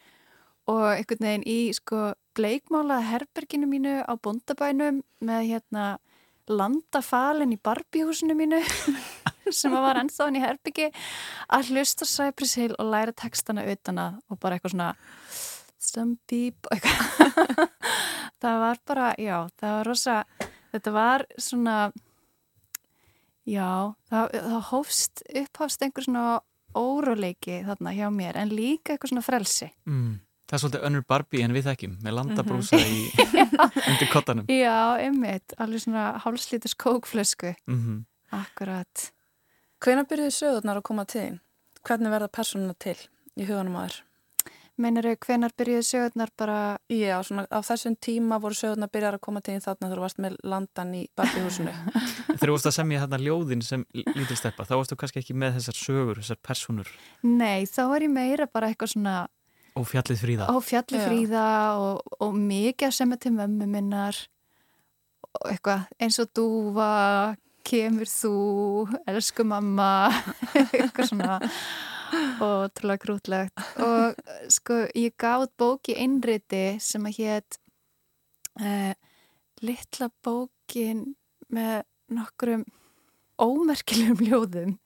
[0.68, 2.00] Og einhvern veginn í sko
[2.36, 5.86] bleikmálaða herberginu mínu á bóndabænum með hérna
[6.48, 8.60] landafalin í barbíhúsinu mínu
[9.60, 10.90] sem var ennþá hann í herbyggi
[11.54, 14.90] að hlusta Cypress Hill og læra textana utan að og bara eitthvað svona
[15.84, 16.68] some beep
[18.42, 20.18] það var bara, já, það var rosa
[20.74, 21.78] þetta var svona
[23.48, 26.26] já, það, það hófst upphafst einhver svona
[26.78, 29.70] óróleiki þarna hjá mér en líka eitthvað svona frelsi.
[29.88, 30.18] Mm.
[30.48, 33.00] Það er svolítið önnur Barbie en við þekkjum með landabrúsa í
[33.90, 34.46] undir kottanum.
[34.52, 37.56] Já, einmitt, alveg svona hálslítus kókflösku.
[37.68, 39.12] Mm akkurat.
[39.84, 41.22] Hvenær byrjuðu sögurnar að koma til?
[41.28, 41.40] Þín?
[41.88, 42.98] Hvernig verða persónuna til
[43.38, 44.02] í huganum aður?
[44.78, 46.58] Meinar þau hvenar byrjuðu sögurnar bara?
[46.94, 50.04] Já, svona á þessum tíma voru sögurnar byrjar að koma til þín þarna þegar þú
[50.06, 51.74] varst með landan í barbíhúsinu.
[52.28, 55.58] Þegar þú varst að semja þarna ljóðin sem lítil steppa þá varstu kannski ekki með
[55.58, 56.92] þessar sögur, þessar personur
[57.26, 59.16] Nei, þá var ég meira bara eitthvað svona
[59.78, 60.48] og fjallið fríða.
[60.50, 61.06] Á fjalli Já.
[61.06, 61.48] fríða
[61.82, 64.18] og, og mikið að semja til mömmu minnar.
[65.38, 66.90] Og eitthvað eins og dúfa,
[67.68, 68.34] kemur þú,
[69.10, 69.92] elsku mamma,
[70.56, 71.38] eitthvað svona
[72.46, 73.66] og trúlega krútlegt.
[73.84, 74.18] Og
[74.54, 77.60] sko ég gaf út bók í einriti sem að hétt
[78.62, 78.94] uh,
[79.64, 81.06] litla bókin
[81.54, 82.66] með nokkrum
[83.38, 84.78] ómerkilegum ljóðum.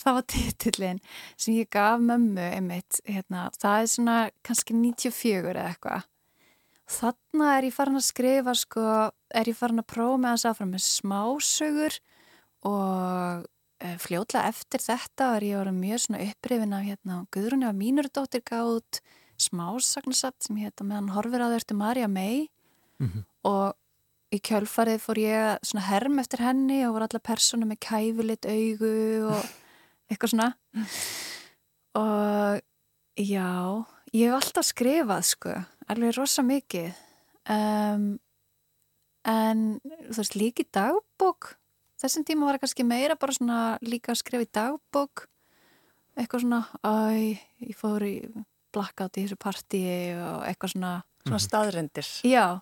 [0.00, 1.00] Það var titillin
[1.36, 6.06] sem ég gaf mömmu einmitt, hérna, það er svona kannski 94 eða eitthvað.
[6.88, 8.84] Þarna er ég farin að skrifa sko,
[9.36, 11.98] er ég farin að prófa með hans áfram með smásögur
[12.68, 13.44] og
[13.80, 18.08] e, fljótlega eftir þetta er ég orðin mjög svona upprifin af hérna, Guðrunni af mínur
[18.10, 19.00] dóttir gátt
[19.38, 22.48] smásagnasapt sem hérna meðan horfir þau ertu Marja May.
[22.98, 23.24] Mhm.
[23.46, 23.76] og
[24.34, 28.48] í kjölfarið fór ég að svona herm eftir henni og voru alla persónu með kæfulit
[28.50, 29.44] augu og
[30.10, 30.48] eitthvað svona.
[31.98, 32.60] Og
[33.16, 33.50] já
[34.12, 35.54] ég hef alltaf skrifað sko
[35.88, 36.90] alveg rosa mikið.
[37.48, 38.18] Um,
[39.28, 39.64] en
[40.10, 41.54] þú veist líka í dagbók
[41.98, 45.26] þessum tíma var það kannski meira bara svona líka að skrifa í dagbók.
[46.18, 48.16] Eitthvað svona æ, ég fór í
[48.74, 50.92] blackout í þessu partíi og eitthvað svona.
[51.24, 52.10] Svona staðrendir.
[52.24, 52.60] Já,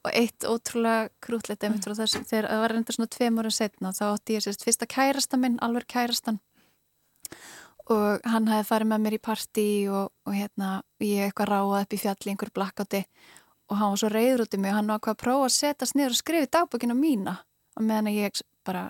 [0.00, 3.92] og eitt ótrúlega krútlegt einmitt frá þess þegar það var reynda svona tveim ára setna
[3.96, 6.40] þá átti ég sérst fyrsta kærasta minn, alveg kærastan.
[7.90, 10.70] Og hann hefði farið með mér í partí og, og hérna
[11.04, 13.04] ég eitthvað ráað upp í fjalli einhver blackouti
[13.70, 15.56] og hann var svo reyður út í mig og hann var hvað að prófa að
[15.56, 17.36] setjast niður og skrifa í dagbókina mína
[17.80, 18.86] og meðan ég bara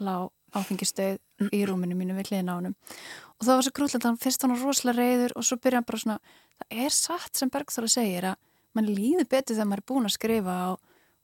[0.00, 0.14] lá
[0.56, 1.20] áfengistöð
[1.54, 2.74] í rúminu mínu við hliðin á honum.
[3.38, 5.86] Og það var svo krúllegt, hann fyrst hann var rosalega reyður og svo byrja hann
[5.88, 6.18] bara svona,
[6.58, 8.40] það er satt sem Bergþóra segir að
[8.76, 10.76] mann líður betur þegar maður er búin að skrifa og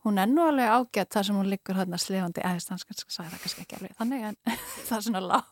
[0.06, 2.82] hún er nú alveg ágætt þar sem hún liggur hann að slefandi, þannig að hann
[2.84, 3.92] sagði það kannski ekki alveg.
[3.98, 4.36] Þannig en
[4.86, 5.46] það er svona lág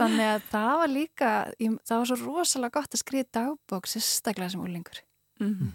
[0.00, 4.62] þannig að það var líka það var svo rosalega gott að skrifa dagbók sérstaklega sem
[4.64, 4.98] úlingur
[5.40, 5.70] Mm.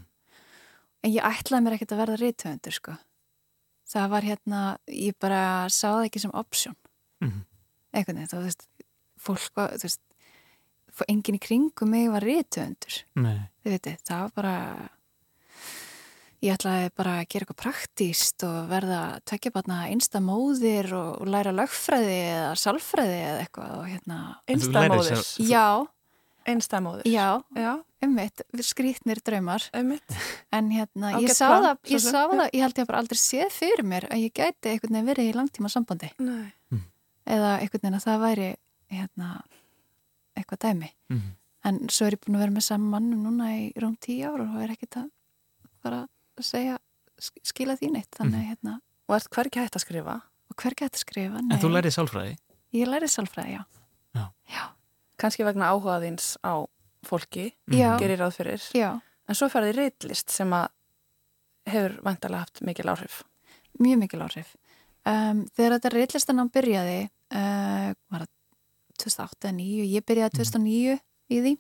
[1.06, 2.96] En ég ætlaði mér ekkert að verða rithöfundur sko.
[3.86, 6.76] Það var hérna, ég bara sá það ekki sem option.
[7.22, 7.44] Mhm.
[7.96, 8.66] einhvern veginn, þú veist
[9.24, 10.02] fólk, var- þú veist
[11.08, 12.22] enginn í kringum mig var
[13.16, 13.50] Nei.
[13.64, 14.90] þið veitir, það var bara
[16.44, 21.54] ég ætlaði bara að gera eitthvað praktíst og verða tvekja barna einsta móðir og, læra
[21.56, 24.20] lögfræði eða sálfræði eða eitthvað og hérna,
[25.24, 25.88] sjálf- já,
[26.46, 27.06] Einstæðmóðir.
[27.10, 30.04] já, Já, ummitt, skrýtnir draumar einmitt.
[30.54, 33.50] en hérna, ég sá plan, það, ég sá það, ég held ég bara aldrei séð
[33.52, 36.54] fyrir mér að ég gæti einhvern veginn verið í langtíma sambandi Nei.
[37.26, 38.50] eða einhvern veginn að það væri
[38.92, 39.42] hérna,
[40.38, 41.32] eitthvað dæmi Mhm.
[41.66, 44.42] en svo er ég búin að vera með saman mannum núna í rúm tíu ár
[44.42, 45.10] og er ekkert að
[45.84, 46.78] bara að segja
[47.20, 48.50] sk- skila því neitt þannig Mhm.
[48.54, 48.80] hérna,
[49.10, 50.22] Og ert hvergi hægt að skrifa?
[50.50, 52.38] og hver gæti skrifa En þú lærið sálfræði?
[52.74, 53.66] ég læri sálfræði, já
[54.16, 54.32] Já.
[54.50, 54.70] já,
[55.22, 56.66] Kanski vegna áhuga þíns á
[57.06, 57.96] fólki, Já.
[58.02, 58.62] gerir ráð fyrir.
[58.74, 60.68] já, En svo ferði reitlist sem að
[61.70, 63.24] hefur vantarlega haft mikil áhrif.
[63.80, 64.56] mjög mikil áhrif.
[65.06, 67.00] Um, þegar þetta reillistanám byrjaði
[67.36, 68.32] uh, var það
[68.98, 70.96] 2008 eða 2009, ég byrjaði 2009
[71.30, 71.54] í því,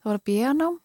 [0.00, 0.78] það var að bíjanám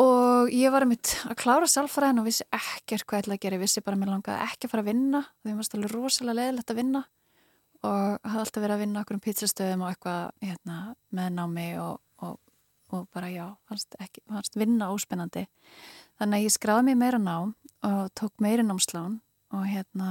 [0.00, 3.56] og ég var einmitt að klára sálfræðin og vissi ekkert hvað ég ætlaði að gera,
[3.58, 5.94] ég vissi bara að mér langaði ekki að fara að vinna, því mér varst alveg
[5.96, 7.02] rosalega leðilegt að vinna
[7.86, 10.78] og hafði alltaf verið að vinna okkur um pizzastöðum og eitthvað hérna,
[11.16, 12.36] með námi og, og,
[12.92, 15.46] og bara já, fannst, ekki, fannst vinna óspennandi.
[16.20, 17.54] Þannig að ég skráði mig í meira nám
[17.88, 19.20] og tók meiri námslán
[19.56, 20.10] og hérna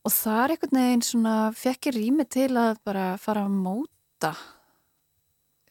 [0.00, 4.32] og það er einhvern veginn svona fekk ég rými til að bara fara að móta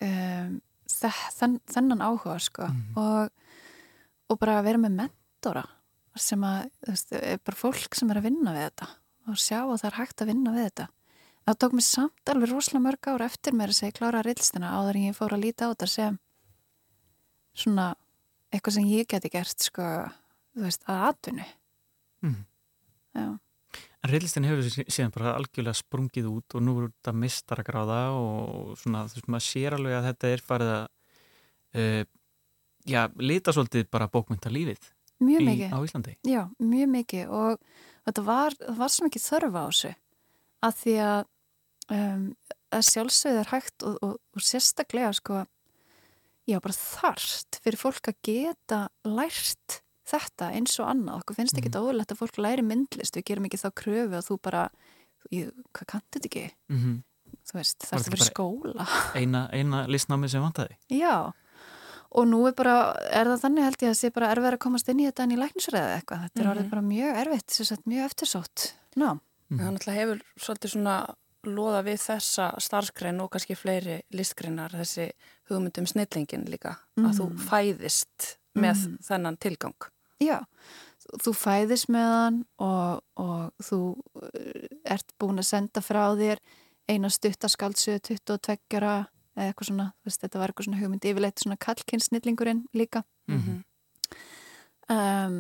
[0.06, 2.70] um, þenn, þennan áhuga sko.
[3.00, 3.34] Og,
[4.30, 5.66] og bara vera með mentora
[6.20, 7.14] sem að, þú veist,
[7.48, 8.90] bara fólk sem er að vinna við þetta
[9.34, 10.88] og sjá að það er hægt að vinna við þetta
[11.50, 15.00] það tók mér samt alveg rosalega mörg ára eftir mér að segja klára rillstina áður
[15.00, 16.20] en ég fór að líta á þetta sem
[17.60, 17.88] svona
[18.54, 19.86] eitthvað sem ég geti gert sko,
[20.56, 21.46] þú veist, að atvinnu
[22.22, 22.46] Mhm.
[23.16, 23.40] já,
[24.04, 27.66] En reillistin hefur sí- síðan bara algjörlega sprungið út og nú er þetta mistar að
[27.68, 30.88] gráða og svona þú veist maður sér alveg að þetta er farið að
[31.76, 32.06] uh,
[32.88, 34.80] já, lita svolítið bara bókmynda lífið
[35.20, 36.16] mjög í, mikið á Íslandi.
[36.24, 37.60] Já, mjög mikið og
[38.10, 39.94] þetta var, var svo mikið þörfa á þessu
[40.68, 41.22] að því að,
[41.96, 42.24] um,
[42.76, 45.44] að sjálfsögð er hægt og, og, og sérstaklega sko,
[46.50, 51.22] já bara þarft fyrir fólk að geta lært þetta eins og annað.
[51.22, 51.84] Okkur finnst ekki mm.
[51.84, 54.64] óðurlegt að fólk læri myndlist, við gerum ekki þá kröfu að þú bara,
[55.36, 56.46] ég, hvað kannt þetta ekki?
[56.72, 56.98] Mm -hmm.
[57.50, 58.88] Þú veist, það er þetta fyrir skóla.
[59.18, 60.78] Eina, eina listnámið sem vantaði.
[60.90, 61.32] Já,
[62.12, 64.90] og nú er bara, er það þannig held ég að sé bara erfið að komast
[64.90, 66.24] inn í þetta en í læknisræði eitthvað.
[66.26, 66.52] Þetta er Mhm.
[66.58, 68.74] orðið bara mjög erfitt, sem sagt mjög eftirsótt.
[68.96, 69.60] Ná, Mhm.
[69.60, 75.12] Það náttúrulega hefur svolítið svona loða við þessa starfskrein og kannski fleiri listgreinar þessi
[75.50, 77.38] hugmyndum snillingin líka að þú Mhm.
[77.50, 78.98] fæðist með Mhm.
[79.08, 79.74] þennan tilgang.
[80.22, 80.44] já,
[81.24, 86.38] þú fæðist með hann og, og þú uh, ert búin að senda frá þér
[86.90, 89.08] eina stuttaskaldsöðu 22
[89.40, 93.04] eða eitthvað svona, þú veist, þetta var eitthvað svona hugmynd yfirleitt svona kallkynnsnillingurinn líka.
[93.30, 93.64] Mhm.
[94.90, 95.40] um,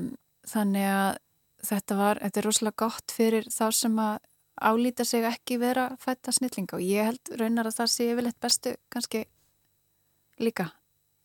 [0.49, 1.17] þannig að
[1.69, 4.19] þetta var, þetta er rosalega gott fyrir þá sem að
[4.59, 8.75] álíta sig ekki vera fætta snillinga og ég held raunar að það sé yfirleitt bestu
[8.91, 9.25] kannski
[10.39, 10.69] líka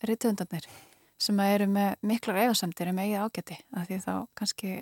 [0.04, 0.66] reytuðundarnir
[1.18, 4.74] sem að eru með miklar efasemtir um eigið ágæti af því þá kannski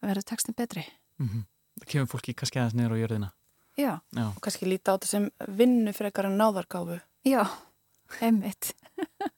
[0.00, 0.84] verður textin betri.
[1.18, 1.46] Mm
[1.80, 3.28] Það kemur fólki kannski aðeins niður á jörðina.
[3.80, 4.26] Já, Já.
[4.28, 5.28] Og kannski líta á þetta sem
[5.60, 7.00] vinnu frekar en náðargáfu.
[7.26, 7.44] já,
[8.20, 8.74] einmitt.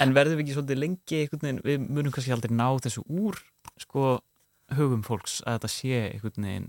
[0.00, 3.36] En verðum við ekki svolítið lengi einhvern veginn, við munum kannski aldrei ná þessu úr
[3.82, 4.04] sko
[4.78, 6.68] hugum fólks að þetta sé einhvern veginn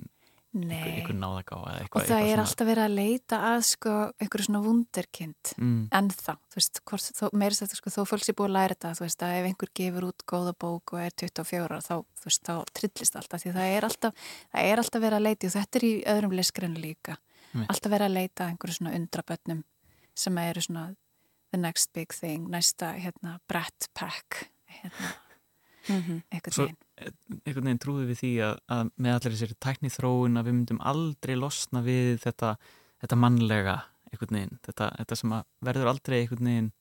[0.64, 4.64] einhver, einhver eða og það eitthvað er alltaf verið að leita að sko einhverju svona
[4.66, 8.56] wunderkind Mm, ennþá, þú veist, hvort, þó, meira þetta sko, þó fólk sé búið að
[8.58, 11.80] læra þetta, þú veist, að ef einhver gefur út góða bók og er 24 ára,
[11.82, 15.26] þá, þú veist, þá trillist alltaf, því það er alltaf, það er alltaf verið að
[15.26, 17.18] leita og þetta er í öðrum leskreinu líka.
[17.48, 17.72] Einmitt.
[17.72, 19.64] alltaf verið að leita að einhverju svona undrabönnum
[20.18, 20.84] sem eru svona
[21.52, 24.50] the next big thing, næsta, hérna, Brett Pack,
[24.80, 25.14] hérna,
[25.88, 26.78] Mm einhvern veginn.
[27.46, 30.82] einhvern veginn trúðu við því að, að með allir þessari tækni þróun að við myndum
[30.82, 32.56] aldrei losna við þetta,
[33.04, 33.76] þetta mannlega
[34.12, 35.36] einhvern veginn, þetta, þetta sem
[35.68, 36.72] verður aldrei einhvern veginn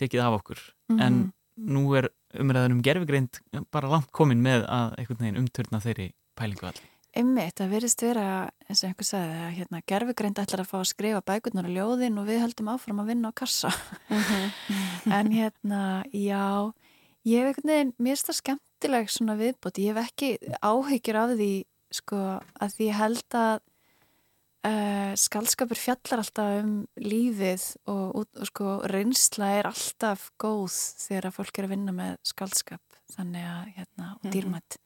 [0.00, 0.60] tekið af okkur
[0.98, 1.74] en Mhm.
[1.74, 2.08] nú er
[2.40, 6.86] umræðan um gerfigreind bara langt komin með að einhvern veginn umturna þeirri pælingu allir.
[7.10, 8.24] Einmitt, það verðist vera,
[8.70, 12.20] eins og einhver sagði, að hérna, gerfugreind ætlar að fá að skrifa bækurnar og ljóðin
[12.22, 13.72] og við höldum áfram að vinna á kassa.
[15.18, 16.72] en hérna, já,
[17.28, 20.30] ég hef einhvern veginn, mér finnst það skemmtileg svona viðbót, ég hef ekki
[20.64, 21.50] áhyggjur af því,
[22.00, 22.20] sko,
[22.60, 23.56] að því ég held að
[24.70, 31.36] uh, skaldskapur fjallar alltaf um lífið og, og, sko, reynsla er alltaf góð þegar að
[31.40, 34.32] fólk er að vinna með skaldskap, þannig að, hérna, og Mhm.
[34.36, 34.78] dýrmætt.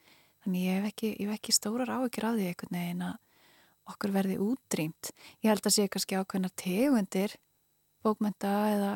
[0.45, 3.17] Þannig ég hef ekki, ég hef ekki stórar áhyggjur af því einhvern veginn að
[3.95, 5.11] okkur verði útrýmt.
[5.45, 7.35] Ég held að sé kannski ákveðnar tegundir
[8.05, 8.93] bókmenta eða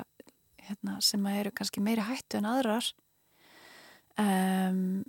[0.68, 2.93] hérna, sem eru kannski meiri hættu en aðrar
[4.19, 5.05] um,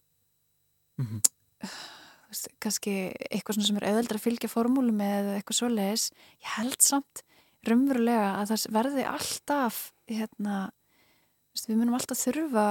[1.00, 1.22] Mhm.
[1.64, 2.94] þú veist, kannski
[3.32, 6.10] eitthvað svona sem er auðveldra að fylgja formúlu með eitthvað svoleiðis
[6.44, 7.24] ég held samt
[7.68, 12.68] raunverulega að það verði alltaf hérna þú veist, við munum alltaf þurfa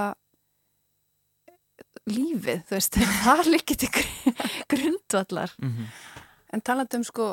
[2.09, 3.43] lífið, þú veist, það
[3.97, 5.89] gr- grundvallar Mhm.
[6.53, 7.25] En talandi um sko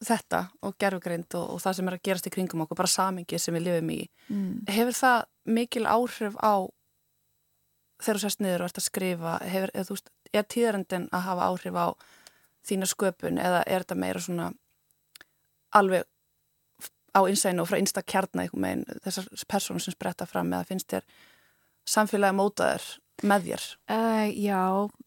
[0.00, 3.38] þetta og gerfugreind og, og það sem er að gerast í kringum okkur, bara samingi
[3.38, 3.98] sem við lifum í,
[4.32, 4.54] mm.
[4.72, 6.64] hefur það mikil áhrif á
[8.00, 11.50] þegar þú sérst niður og ert að skrifa, hefur, eða, veist, er tíðarendin að hafa
[11.50, 11.86] áhrif á
[12.66, 14.50] þína sköpun eða er þetta meira svona
[15.76, 16.06] alveg
[17.10, 21.06] á innsæðinu og frá einsta kjarna megin þessar personur sem spretta fram eða finnst þér
[21.88, 22.86] samfélagi mótaður
[23.26, 23.64] með þér?
[23.90, 24.62] Uh, já,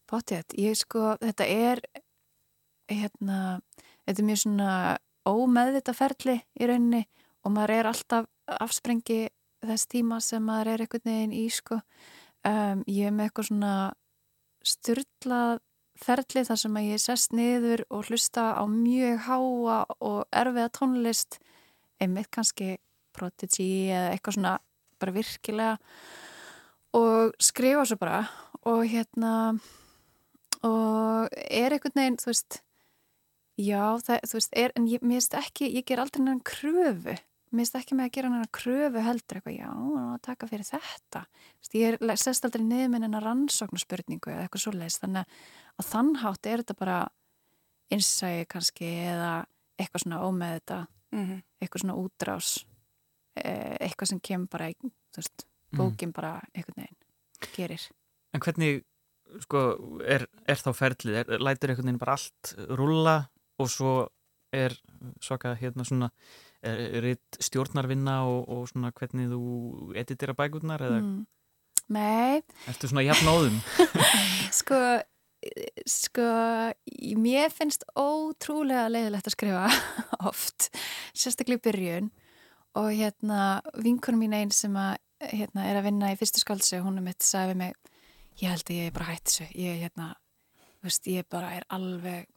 [0.09, 0.55] potið.
[0.59, 1.81] Ég sko, þetta er
[2.91, 3.39] hérna,
[4.05, 4.73] þetta er mjög svona
[5.29, 7.05] ómeðvita ferli í rauninni
[7.43, 8.27] og maður er alltaf
[8.59, 9.21] afsprengi
[9.63, 11.79] þess tíma sem maður er einhvern veginn í sko.
[12.43, 13.75] Um, ég er með eitthvað svona
[14.63, 15.61] styrlað
[16.03, 21.39] ferli þar sem að ég sest niður og hlusta á mjög háa og erfiða tónlist.
[22.01, 22.77] Einmitt kannski
[23.13, 24.53] Prodigy eða eitthvað svona
[24.99, 25.77] bara virkilega.
[26.97, 28.25] Og skrifa svo bara
[28.69, 29.33] og hérna
[30.63, 32.61] og er einhvern veginn, þú veist
[33.59, 37.17] já, það, þú veist, er, en ég, mér finnst ekki, ég ger aldrei nefn kröfu
[37.53, 39.69] mér finnst ekki með að gera nefn kröfu heldur eitthvað, já,
[40.03, 44.45] að taka fyrir þetta þú veist, ég er, sest aldrei niður með nefn rannsóknarspurningu eða
[44.47, 45.37] eitthvað svoleiðis þannig
[45.79, 46.97] að þannhátt er þetta bara
[47.93, 49.31] innsægi kannski eða
[49.79, 50.81] eitthvað svona ómeð þetta
[51.13, 51.41] Mm -hmm.
[51.61, 52.65] eitthvað svona útrás
[53.35, 54.65] eh, eitthvað sem kemur bara
[55.15, 55.77] veist, Mhm.
[55.77, 56.97] bókin bara einhvern veginn
[57.55, 57.89] gerir
[58.33, 58.83] En hvernig,
[59.41, 61.15] sko, er, er þá ferlið?
[61.15, 63.29] Er, lætur einhvern veginn bara allt rulla
[63.59, 64.07] og svo
[64.51, 64.71] er
[65.21, 66.09] svaka hérna svona
[66.63, 71.15] er, er stjórnarvinna og, og svona hvernig þú editera bækurnar eða mm.
[71.93, 72.39] Nei,
[72.71, 73.57] ertu svona jafn óðum?
[74.59, 74.77] sko
[75.89, 76.25] sko,
[77.19, 79.63] mér finnst ótrúlega leiðilegt að skrifa
[80.29, 80.69] oft,
[81.11, 82.11] sérstaklega í byrjun
[82.79, 84.95] og hérna vinkunum mín einn sem að
[85.33, 87.77] hérna, er að vinna í fyrstu skaldsu, hún er mitt sagði mig,
[88.41, 90.09] ég held að ég er bara hætt þessu ég, hérna,
[90.79, 92.27] þú veist, ég bara er alveg,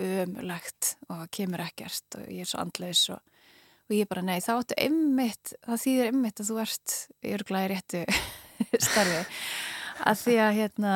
[0.00, 3.22] ömulegt og kemur ekkert og ég er svo andlaus og,
[3.90, 6.94] og ég bara, nei, þá áttu einmitt, það þýðir einmitt að þú ert
[7.34, 8.04] örglega í réttu
[8.86, 9.24] starfi.
[10.00, 10.94] Að því að hérna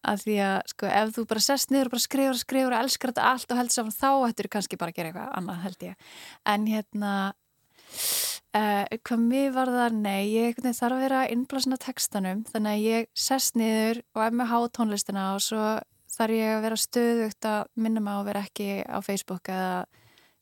[0.00, 2.80] að því að sko ef þú bara sest niður og bara skrifur og skrifur og
[2.80, 5.62] elskar þetta allt og heldur saman þá ættir þú kannski bara að gera eitthvað annað
[5.66, 6.10] held ég.
[6.48, 7.12] En hérna
[8.56, 12.44] uh, hvað mér var það nei, ég þarf að vera innblasna textanum.
[12.50, 15.66] Þannig að ég sest niður og er með há tónlistina og svo
[16.12, 19.84] þarf ég að vera stöðugt að minna mig á að vera ekki á Facebook eða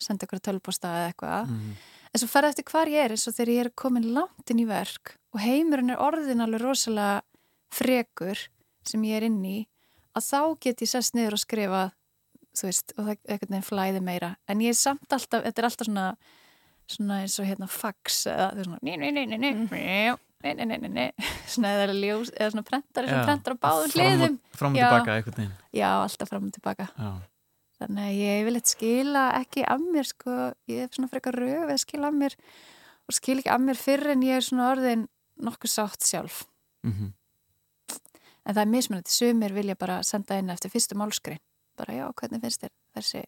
[0.03, 1.51] senda ykkur tölposta eða eitthvað.
[1.55, 1.75] Mm.
[2.11, 4.63] en svo ferða eftir hvar ég er eins og þegar ég er komin langt inn
[4.63, 7.23] í verk og heimurinn er orðin alveg rosalega
[7.71, 8.49] frekur
[8.87, 9.59] sem ég er inn í
[10.17, 11.83] að þá get ég sest niður og skrifa
[12.57, 14.31] þú veist, og það er eitthvað nefn flæði meira.
[14.51, 16.07] En ég er samt alltaf, þetta er alltaf svona
[16.91, 20.55] svona eins og hérna fax eða þú veist svona ný, ný, ný, ný, ný Nei,
[20.57, 21.11] nei, nei, nei,
[21.53, 24.39] svona eða ljós eða svona prentari sem prentar á báðum hliðum.
[24.57, 26.87] Fram og tilbaka eitthvað Já, alltaf fram og tilbaka.
[26.97, 27.11] Já
[27.81, 30.35] þannig að ég vil eitthvað skila ekki af mér sko,
[30.69, 32.37] ég er svona frekar rög við að skila af mér
[33.09, 35.07] og skil ekki af mér fyrr en ég er svona orðin
[35.41, 36.45] nokkuð sátt sjálf.
[36.85, 37.13] Mm
[38.49, 41.39] en það er mismunandi, sumir vilja bara senda inn eftir fyrstu málskrein
[41.79, 43.21] bara já, hvernig finnst þér þessi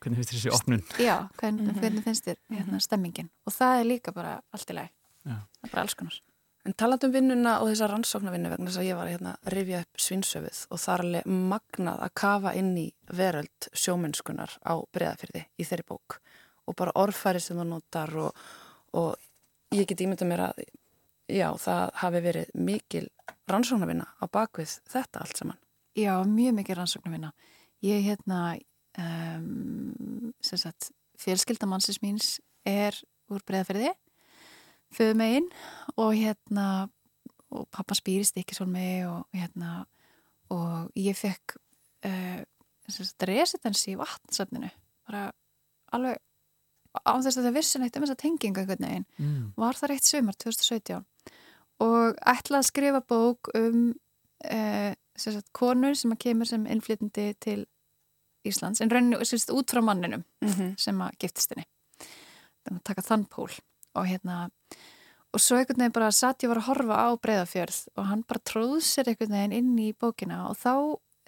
[0.00, 0.82] Hvernig finnst þér þessi opnun?
[0.98, 1.80] já, hvernig, Mhm.
[1.80, 3.28] hvernig finnst þér hérna, stemmingin?
[3.46, 4.90] Og það er líka bara allt í lagi.
[5.26, 5.36] Já.
[5.36, 6.16] það er bara alls konar
[6.64, 9.80] En talandi um vinnuna og þessa rannsóknarvinnu vegna þess að ég var hérna að rifja
[9.84, 15.42] upp svinsöfuð og það er alveg magnað að kafa inn í veröld sjómennskunar á breyðafyrði
[15.60, 16.16] í þeirri bók.
[16.64, 18.46] Og bara orðfæri sem það notar og,
[18.96, 20.62] og ég get ímynda mér að
[21.28, 23.04] já, það hafi verið mikil
[23.52, 25.60] rannsóknarvinna á bakvið þetta allt saman.
[25.94, 27.34] já, mjög mikið rannsóknarvinna.
[27.84, 28.40] Ég hérna
[28.96, 32.96] um, sem sagt, fjölskyldamannsins míns er
[33.28, 33.92] úr breyðaferði
[34.96, 35.48] föðu megin
[35.96, 36.88] og hérna
[37.54, 39.84] og pappa spýrist ekki svona mig og hérna
[40.50, 41.56] og ég fekk
[42.06, 42.42] uh,
[43.24, 44.70] residens í vatnsefninu
[45.08, 45.28] bara
[45.94, 46.18] alveg
[46.94, 49.52] á þess að það vissi neitt um þessa tengingu einhvern veginn Mm.
[49.56, 51.04] var það reitt sumar 2017
[51.84, 53.94] og ætlaði að skrifa bók um
[54.44, 57.64] uh, sem sagt, konur sem að kemur sem innflytandi til
[58.44, 60.74] Íslands en rauninu út frá manninum Mm -hmm.
[60.78, 61.64] sem að giftist henni
[62.64, 63.50] þannig að taka þann pól
[63.94, 64.44] og hérna
[65.34, 68.44] og svo einhvern veginn bara satt ég var að horfa á breyðafjörð og hann bara
[68.50, 70.74] tróð sér einhvern veginn inn í bókina og þá,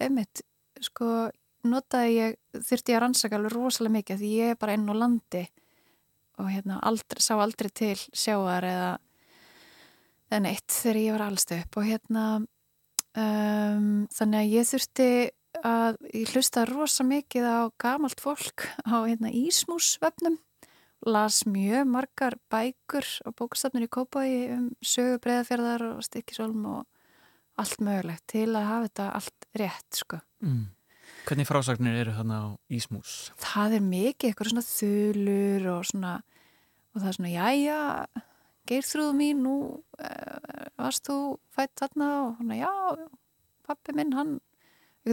[0.02, 0.44] einmitt,
[0.84, 1.28] sko
[1.66, 4.94] notaði ég, þurfti ég að rannsaka alveg rosalega mikið því ég er bara inn á
[4.94, 5.42] landi
[6.36, 8.92] og hérna aldrei, sá aldrei til sjáar eða
[10.30, 11.78] eða neitt þegar ég var allstu upp.
[11.78, 12.24] Og hérna
[13.16, 15.10] um, þannig að ég þurfti
[15.66, 20.36] að ég hlusta rosa mikið á gamalt fólk á hérna Ísmúsvefnum
[21.06, 26.86] las mjög margar bækur og bókastafnir í Kópaví um sögu breyðafjörðar og stikkisólm og
[27.56, 30.20] allt mögulegt til að hafa þetta allt rétt sko.
[30.44, 30.64] Mm.
[31.26, 33.14] Hvernig frásagnir eru þarna á Ísmús?
[33.42, 36.14] Það er mikið eitthvað svona þulur og svona
[36.96, 37.80] og það er svona, jæja
[38.66, 39.56] geirþrúðu mín, nú
[40.02, 41.18] uh, varst þú
[41.54, 42.72] fætt þarna og svona, já,
[43.66, 44.36] pappi minn, hann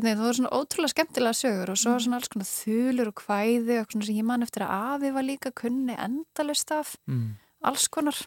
[0.02, 3.76] það voru svona ótrúlega skemmtilega sögur og svo var svona alls konar þulur og kvæði
[3.82, 7.36] og svona sem ég man eftir að afi var líka kunni endalust af, Mm.
[7.64, 8.18] alls konar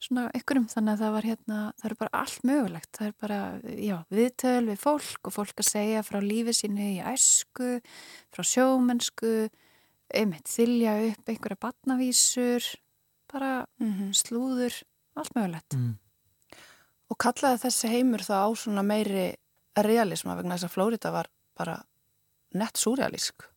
[0.00, 3.60] svona ykkurum, þannig að það var hérna það eru bara allt mögulegt, það er bara
[3.64, 7.80] já, viðtöl við fólk og fólk að segja frá lífi sínu í æsku
[8.32, 9.48] frá sjómennsku
[10.14, 12.64] einmitt, þylja upp einhverja batnavísur
[13.32, 13.66] bara
[14.12, 14.82] slúður,
[15.16, 15.74] allt mögulegt.
[15.74, 15.96] Mm.
[17.10, 19.34] Og kallaði þessi heimur þá á svona meiri
[19.82, 21.78] realisma vegna þess að Flórida var bara
[22.54, 23.48] nett súrealísk.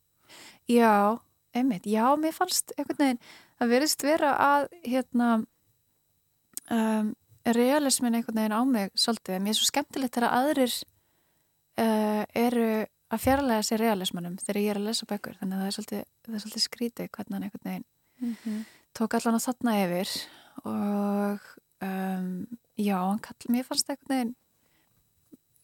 [0.68, 1.18] Já,
[1.56, 3.22] einmitt, já, mér fannst einhvern veginn,
[3.58, 5.28] það verðist vera að hérna
[6.74, 7.12] um,
[7.46, 10.74] realismin einhvern veginn á mig svolítið, mér er svo skemmtilegt þegar aðrir
[11.80, 12.68] uh, eru
[13.08, 16.02] að fjarlæga sér realismanum þegar ég er að lesa bækur, þannig að það er svolítið,
[16.26, 17.86] það er svolítið skrítið hvernig hann einhvern veginn
[18.98, 20.12] tók allan að þarna yfir
[20.66, 21.48] og
[21.86, 22.28] um,
[22.76, 24.34] já, kall, mér fannst einhvern veginn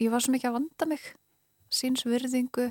[0.05, 1.05] ég var svo mikið að vanda mig
[1.75, 2.69] síns virðingu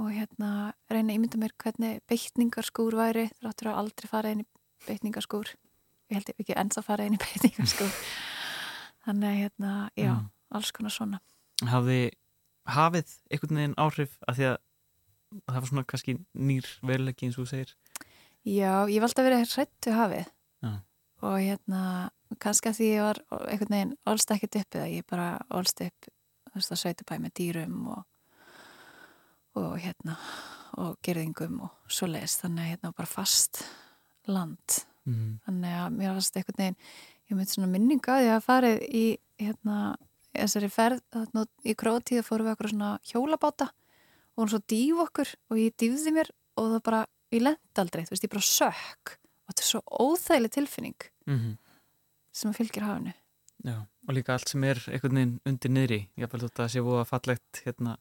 [0.00, 0.50] og hérna
[0.88, 3.26] reyna að ímynda mér hvernig beitningarskúr væri.
[3.42, 4.48] Þráttur að aldrei fara inn í
[4.86, 5.50] beitningarskúr
[6.12, 7.92] ég held ekki ennþá fara inn í beitningarskúr
[9.06, 10.28] þannig að hérna, já, Mm.
[10.58, 11.18] alls konar svona.
[11.64, 12.00] Hafði
[12.68, 14.56] hafið einhvern veginn áhrif að því að
[15.48, 17.72] það var svona kannski nýr veruleiki eins og þú segir?
[18.44, 20.26] Já, ég var alltaf verið hrættu hafið.
[21.22, 21.82] Og hérna
[22.42, 26.08] kannski að því ég var einhvern veginn allst ekkert upp eða ég bara allst upp
[26.52, 28.02] þú veist að sveitupæ með dýrum og,
[29.60, 30.16] og hérna
[30.80, 33.64] og gerðingum og svo leiðist þannig að hérna bara fast
[34.30, 34.82] land.
[35.02, 35.40] Mm.
[35.42, 36.76] þannig að mér varst einhvern veginn
[37.26, 39.06] ég myndi svona minninga að ég að farið í
[39.40, 39.78] hérna,
[40.30, 43.66] þessari ferð þarna, í krótíða fórum við okkur svona hjólabáta.
[44.32, 47.02] Og hún svo dýf okkur og ég dýfði mér og það bara
[47.32, 49.16] ég lent aldrei, þú veist, ég bara sökk
[49.52, 51.52] þetta er svo óþægileg tilfinning Mm
[52.32, 53.12] sem að fylgir hafinu.
[53.62, 55.98] Já, og líka allt sem er einhvern veginn undir niðri.
[56.18, 57.92] Ég fælt að það sé búið að fallegt hérna,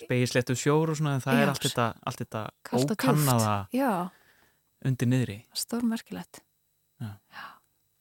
[0.00, 1.40] spegislettu sjór og svona en það Já.
[1.42, 2.42] er allt þetta, allt þetta
[2.78, 3.90] ókannaða Já,
[4.88, 5.36] undir niðri.
[5.60, 6.40] Stórmerkilegt.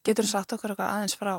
[0.07, 1.33] Getur þú sagt okkur eitthvað aðeins frá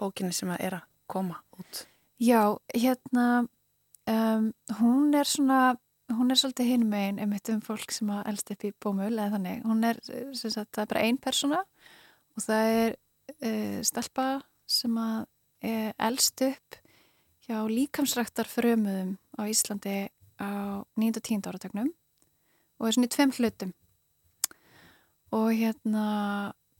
[0.00, 1.84] bókinni sem að er að koma út?
[2.22, 3.26] Já, hérna
[4.08, 4.48] um,
[4.80, 5.60] hún er svona
[6.16, 9.32] hún er svolítið hinum megin einmitt um fólk sem að elst upp í bómul eða
[9.36, 11.62] þannig, hún er, sem sagt, það er bara ein persóna
[12.36, 12.94] og það er
[13.36, 14.28] uh, stelpa
[14.68, 15.18] sem að
[15.68, 16.78] uh, elst upp
[17.48, 19.98] hjá líkamsræktar frömuðum á Íslandi
[20.40, 20.48] á
[20.96, 21.18] 9.
[21.18, 21.44] og 10.
[21.50, 21.92] áratögnum
[22.78, 23.74] og er svona í tveim hlutum
[25.36, 26.06] og hérna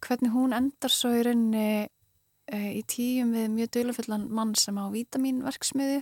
[0.04, 4.88] hvernig hún endar svo í rauninni uh, í tíum við mjög dölufullan mann sem á
[4.94, 6.00] vítamínverksmiðu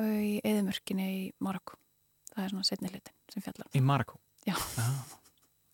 [0.00, 1.76] og í eðimörkinni í Marokko.
[2.30, 3.68] Það er svona setni hlutin sem fjallar.
[3.68, 4.56] um í Marako Já.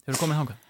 [0.07, 0.62] Hefur komið hangað?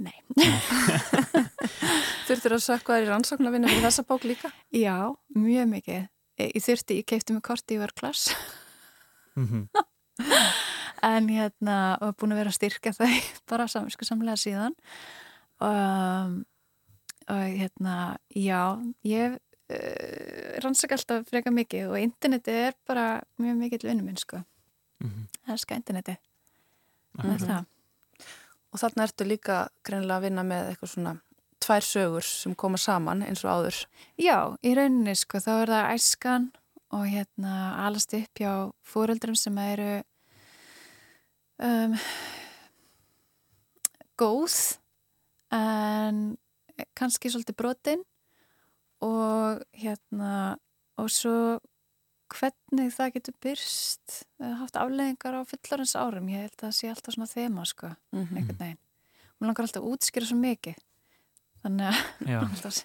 [0.00, 0.16] Nei.
[2.28, 4.52] Þurftur að sökka þær í rannsóknarvinna fyrir þessa bók líka?
[4.72, 6.06] Já, mjög mikið.
[6.40, 8.30] Ég ég þurfti, ég keipti mig korti í vörklass
[9.38, 9.68] Mm
[11.02, 13.08] en hérna og búin að vera að styrka þau
[13.50, 14.74] bara saminsku samlega síðan
[15.64, 16.42] um,
[17.30, 18.76] og hérna já,
[19.06, 24.20] ég uh, rannsaka alltaf freka mikið og interneti er bara mjög mikill vinnum minn
[25.00, 25.26] sko, -hmm.
[25.46, 26.16] það er ska interneti
[27.18, 27.64] er
[28.72, 31.16] Og þarna ertu líka greinilega að vinna með eitthvað svona
[31.58, 33.78] tvær sögur sem koma saman eins og áður.
[34.16, 36.52] Já, í rauninni sko, þá er það æskan
[36.96, 40.02] og hérna alast upp hjá fóreldrum sem eru
[41.58, 41.96] um,
[44.18, 44.56] góð
[45.54, 46.38] en
[46.98, 48.04] kannski svolítið brotin
[49.04, 50.56] og hérna
[51.00, 51.58] og svo
[52.34, 54.20] hvernig það getur byrst
[54.60, 56.28] haft afleðingar á fullorins árum.
[56.30, 58.36] Ég held að það sé alltaf svona þema sko Mhm.
[58.36, 58.78] einhvern veginn.
[59.40, 60.78] Mér langar alltaf að útskýra svo mikið.
[61.64, 61.98] Þannig að
[62.60, 62.80] að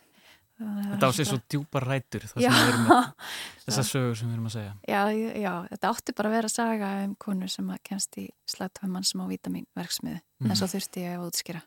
[0.56, 2.24] þetta á er svo djúpar rætur
[3.66, 4.74] þessar sögur sem við erum að segja.
[4.88, 5.02] Já,
[5.44, 9.20] já, þetta átti bara að vera saga um konu sem að kemst í slagtöfumann sem
[9.20, 10.50] á vítaminverksmiðu Mhm.
[10.52, 11.62] en svo þurfti ég að útskýra.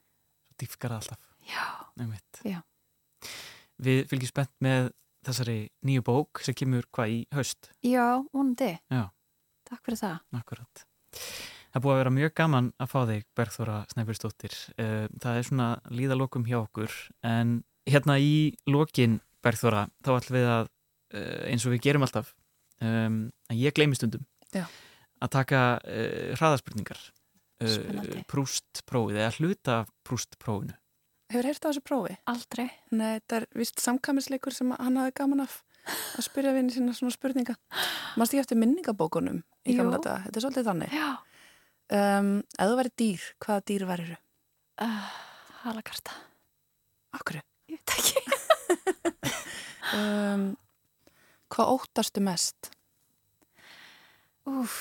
[0.49, 1.18] Svo dýfkar alltaf.
[1.49, 1.66] Já.
[2.45, 2.62] Já.
[3.81, 4.91] Við fylgjum spennt með
[5.29, 5.59] þessari
[5.89, 9.05] nýju bók sem kemur hvað í haust já, vonandi Já.
[9.68, 10.18] takk fyrir það.
[10.41, 10.85] Akkurat.
[11.68, 14.55] Það búið að vera mjög gaman að fá þig, Bergþóra Snæfjörnsdóttir.
[14.81, 16.95] Eh, Það er svona líðalokum hjá okkur,
[17.29, 17.59] en
[17.89, 20.70] hérna í lokin, Bergþóra, þá ætlum við að,
[21.12, 22.35] eh, eins og við gerum alltaf,
[22.81, 24.24] að ég gleymi stundum,
[24.55, 24.64] Já.
[25.20, 27.01] að taka uh, hraðaspurningar,
[28.31, 29.76] prústprófið, eða hluta
[30.07, 30.76] prústprófinu.
[31.29, 32.14] Hefur á þessu prófi?
[32.31, 32.68] Aldrei.
[32.91, 35.59] Nei, þetta er vist samkæmisleikur sem hann hafði gaman af
[35.89, 37.57] að spyrja vinni sína svona spurninga.
[38.16, 40.14] Mást ekki eftir minningabókunum í gamla þetta?
[40.24, 40.97] Þetta er svolítið þannig.
[40.97, 41.09] Já.
[41.99, 44.18] Um, ef þú væri dýr, hvaða dýr væri þú?
[44.85, 45.12] Uh,
[45.64, 46.16] halakarta.
[47.18, 47.41] Akkur.
[47.68, 48.24] Ég veit ekki.
[49.89, 50.51] Um,
[51.49, 52.68] hvað óttastu mest?
[54.49, 54.74] Úf,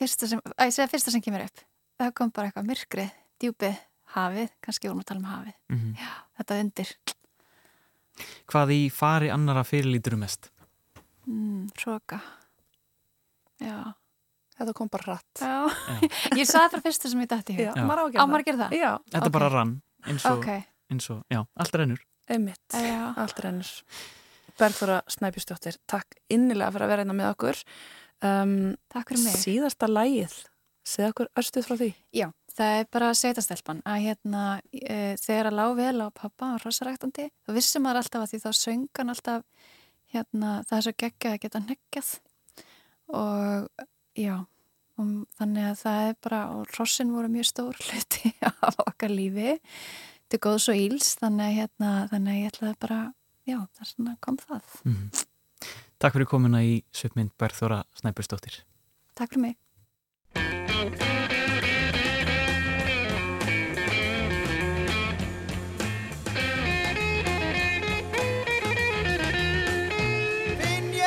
[0.00, 1.60] fyrsta sem, að ég segja fyrsta sem kemur upp.
[2.00, 3.10] Það kom bara eitthvað myrkrið,
[3.44, 3.76] djúpið,
[4.16, 5.56] hafið, kannski vorum að tala um hafið.
[5.72, 6.92] Mm Já, þetta undir.
[8.52, 10.50] Hvað í fari annara fyrirlítur mest?
[11.26, 12.18] Mm, Róka.
[13.62, 13.78] Já.
[14.58, 15.40] Þetta kom bara hratt.
[15.40, 15.98] Já.
[16.38, 17.78] ég sagði bara fyrsta sem ég dætti í Já, hug.
[17.80, 17.86] Já.
[17.88, 18.58] maður á að Á gera maður það.
[18.62, 18.76] það?
[18.78, 19.32] Já, Þetta Ok.
[19.38, 19.72] bara rann,
[20.06, 20.48] eins og, Ok.
[20.92, 22.02] eins og, já, allt rennur.
[22.28, 22.76] einmitt.
[22.76, 23.00] Já.
[23.16, 23.70] Allt rennur.
[24.60, 27.62] Bergþóra Snæbjörnsdóttir, takk innilega fyrir að vera einna með okkur.
[28.22, 29.34] Um, Takk fyrir mig.
[29.40, 30.34] síðasta lægið,
[30.86, 31.88] segð okkur örstuð frá því.
[32.14, 34.42] Já, það er bara sveitastelpan að hérna
[34.72, 38.42] e, þegar að lág vel á pappa og rosaræktandi, þá vissum maður alltaf að því
[38.44, 39.68] þá söng hann alltaf
[40.12, 42.10] hérna það er svo geggjað að geta neggjað
[43.12, 43.86] og
[44.18, 44.34] já
[45.00, 49.56] og þannig að það er bara og rossin voru mjög stór hluti af okkar lífi
[50.32, 53.00] til góðs og íls þannig að hérna þannig að ég ætlaði bara
[53.48, 55.10] já, það er svona kom það Mm.
[56.02, 58.64] Takk fyrir komuna í svipmynd Bergþóra Snæbjörnsdóttir.
[59.14, 59.61] Takk fyrir mig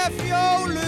[0.05, 0.84] með fjólu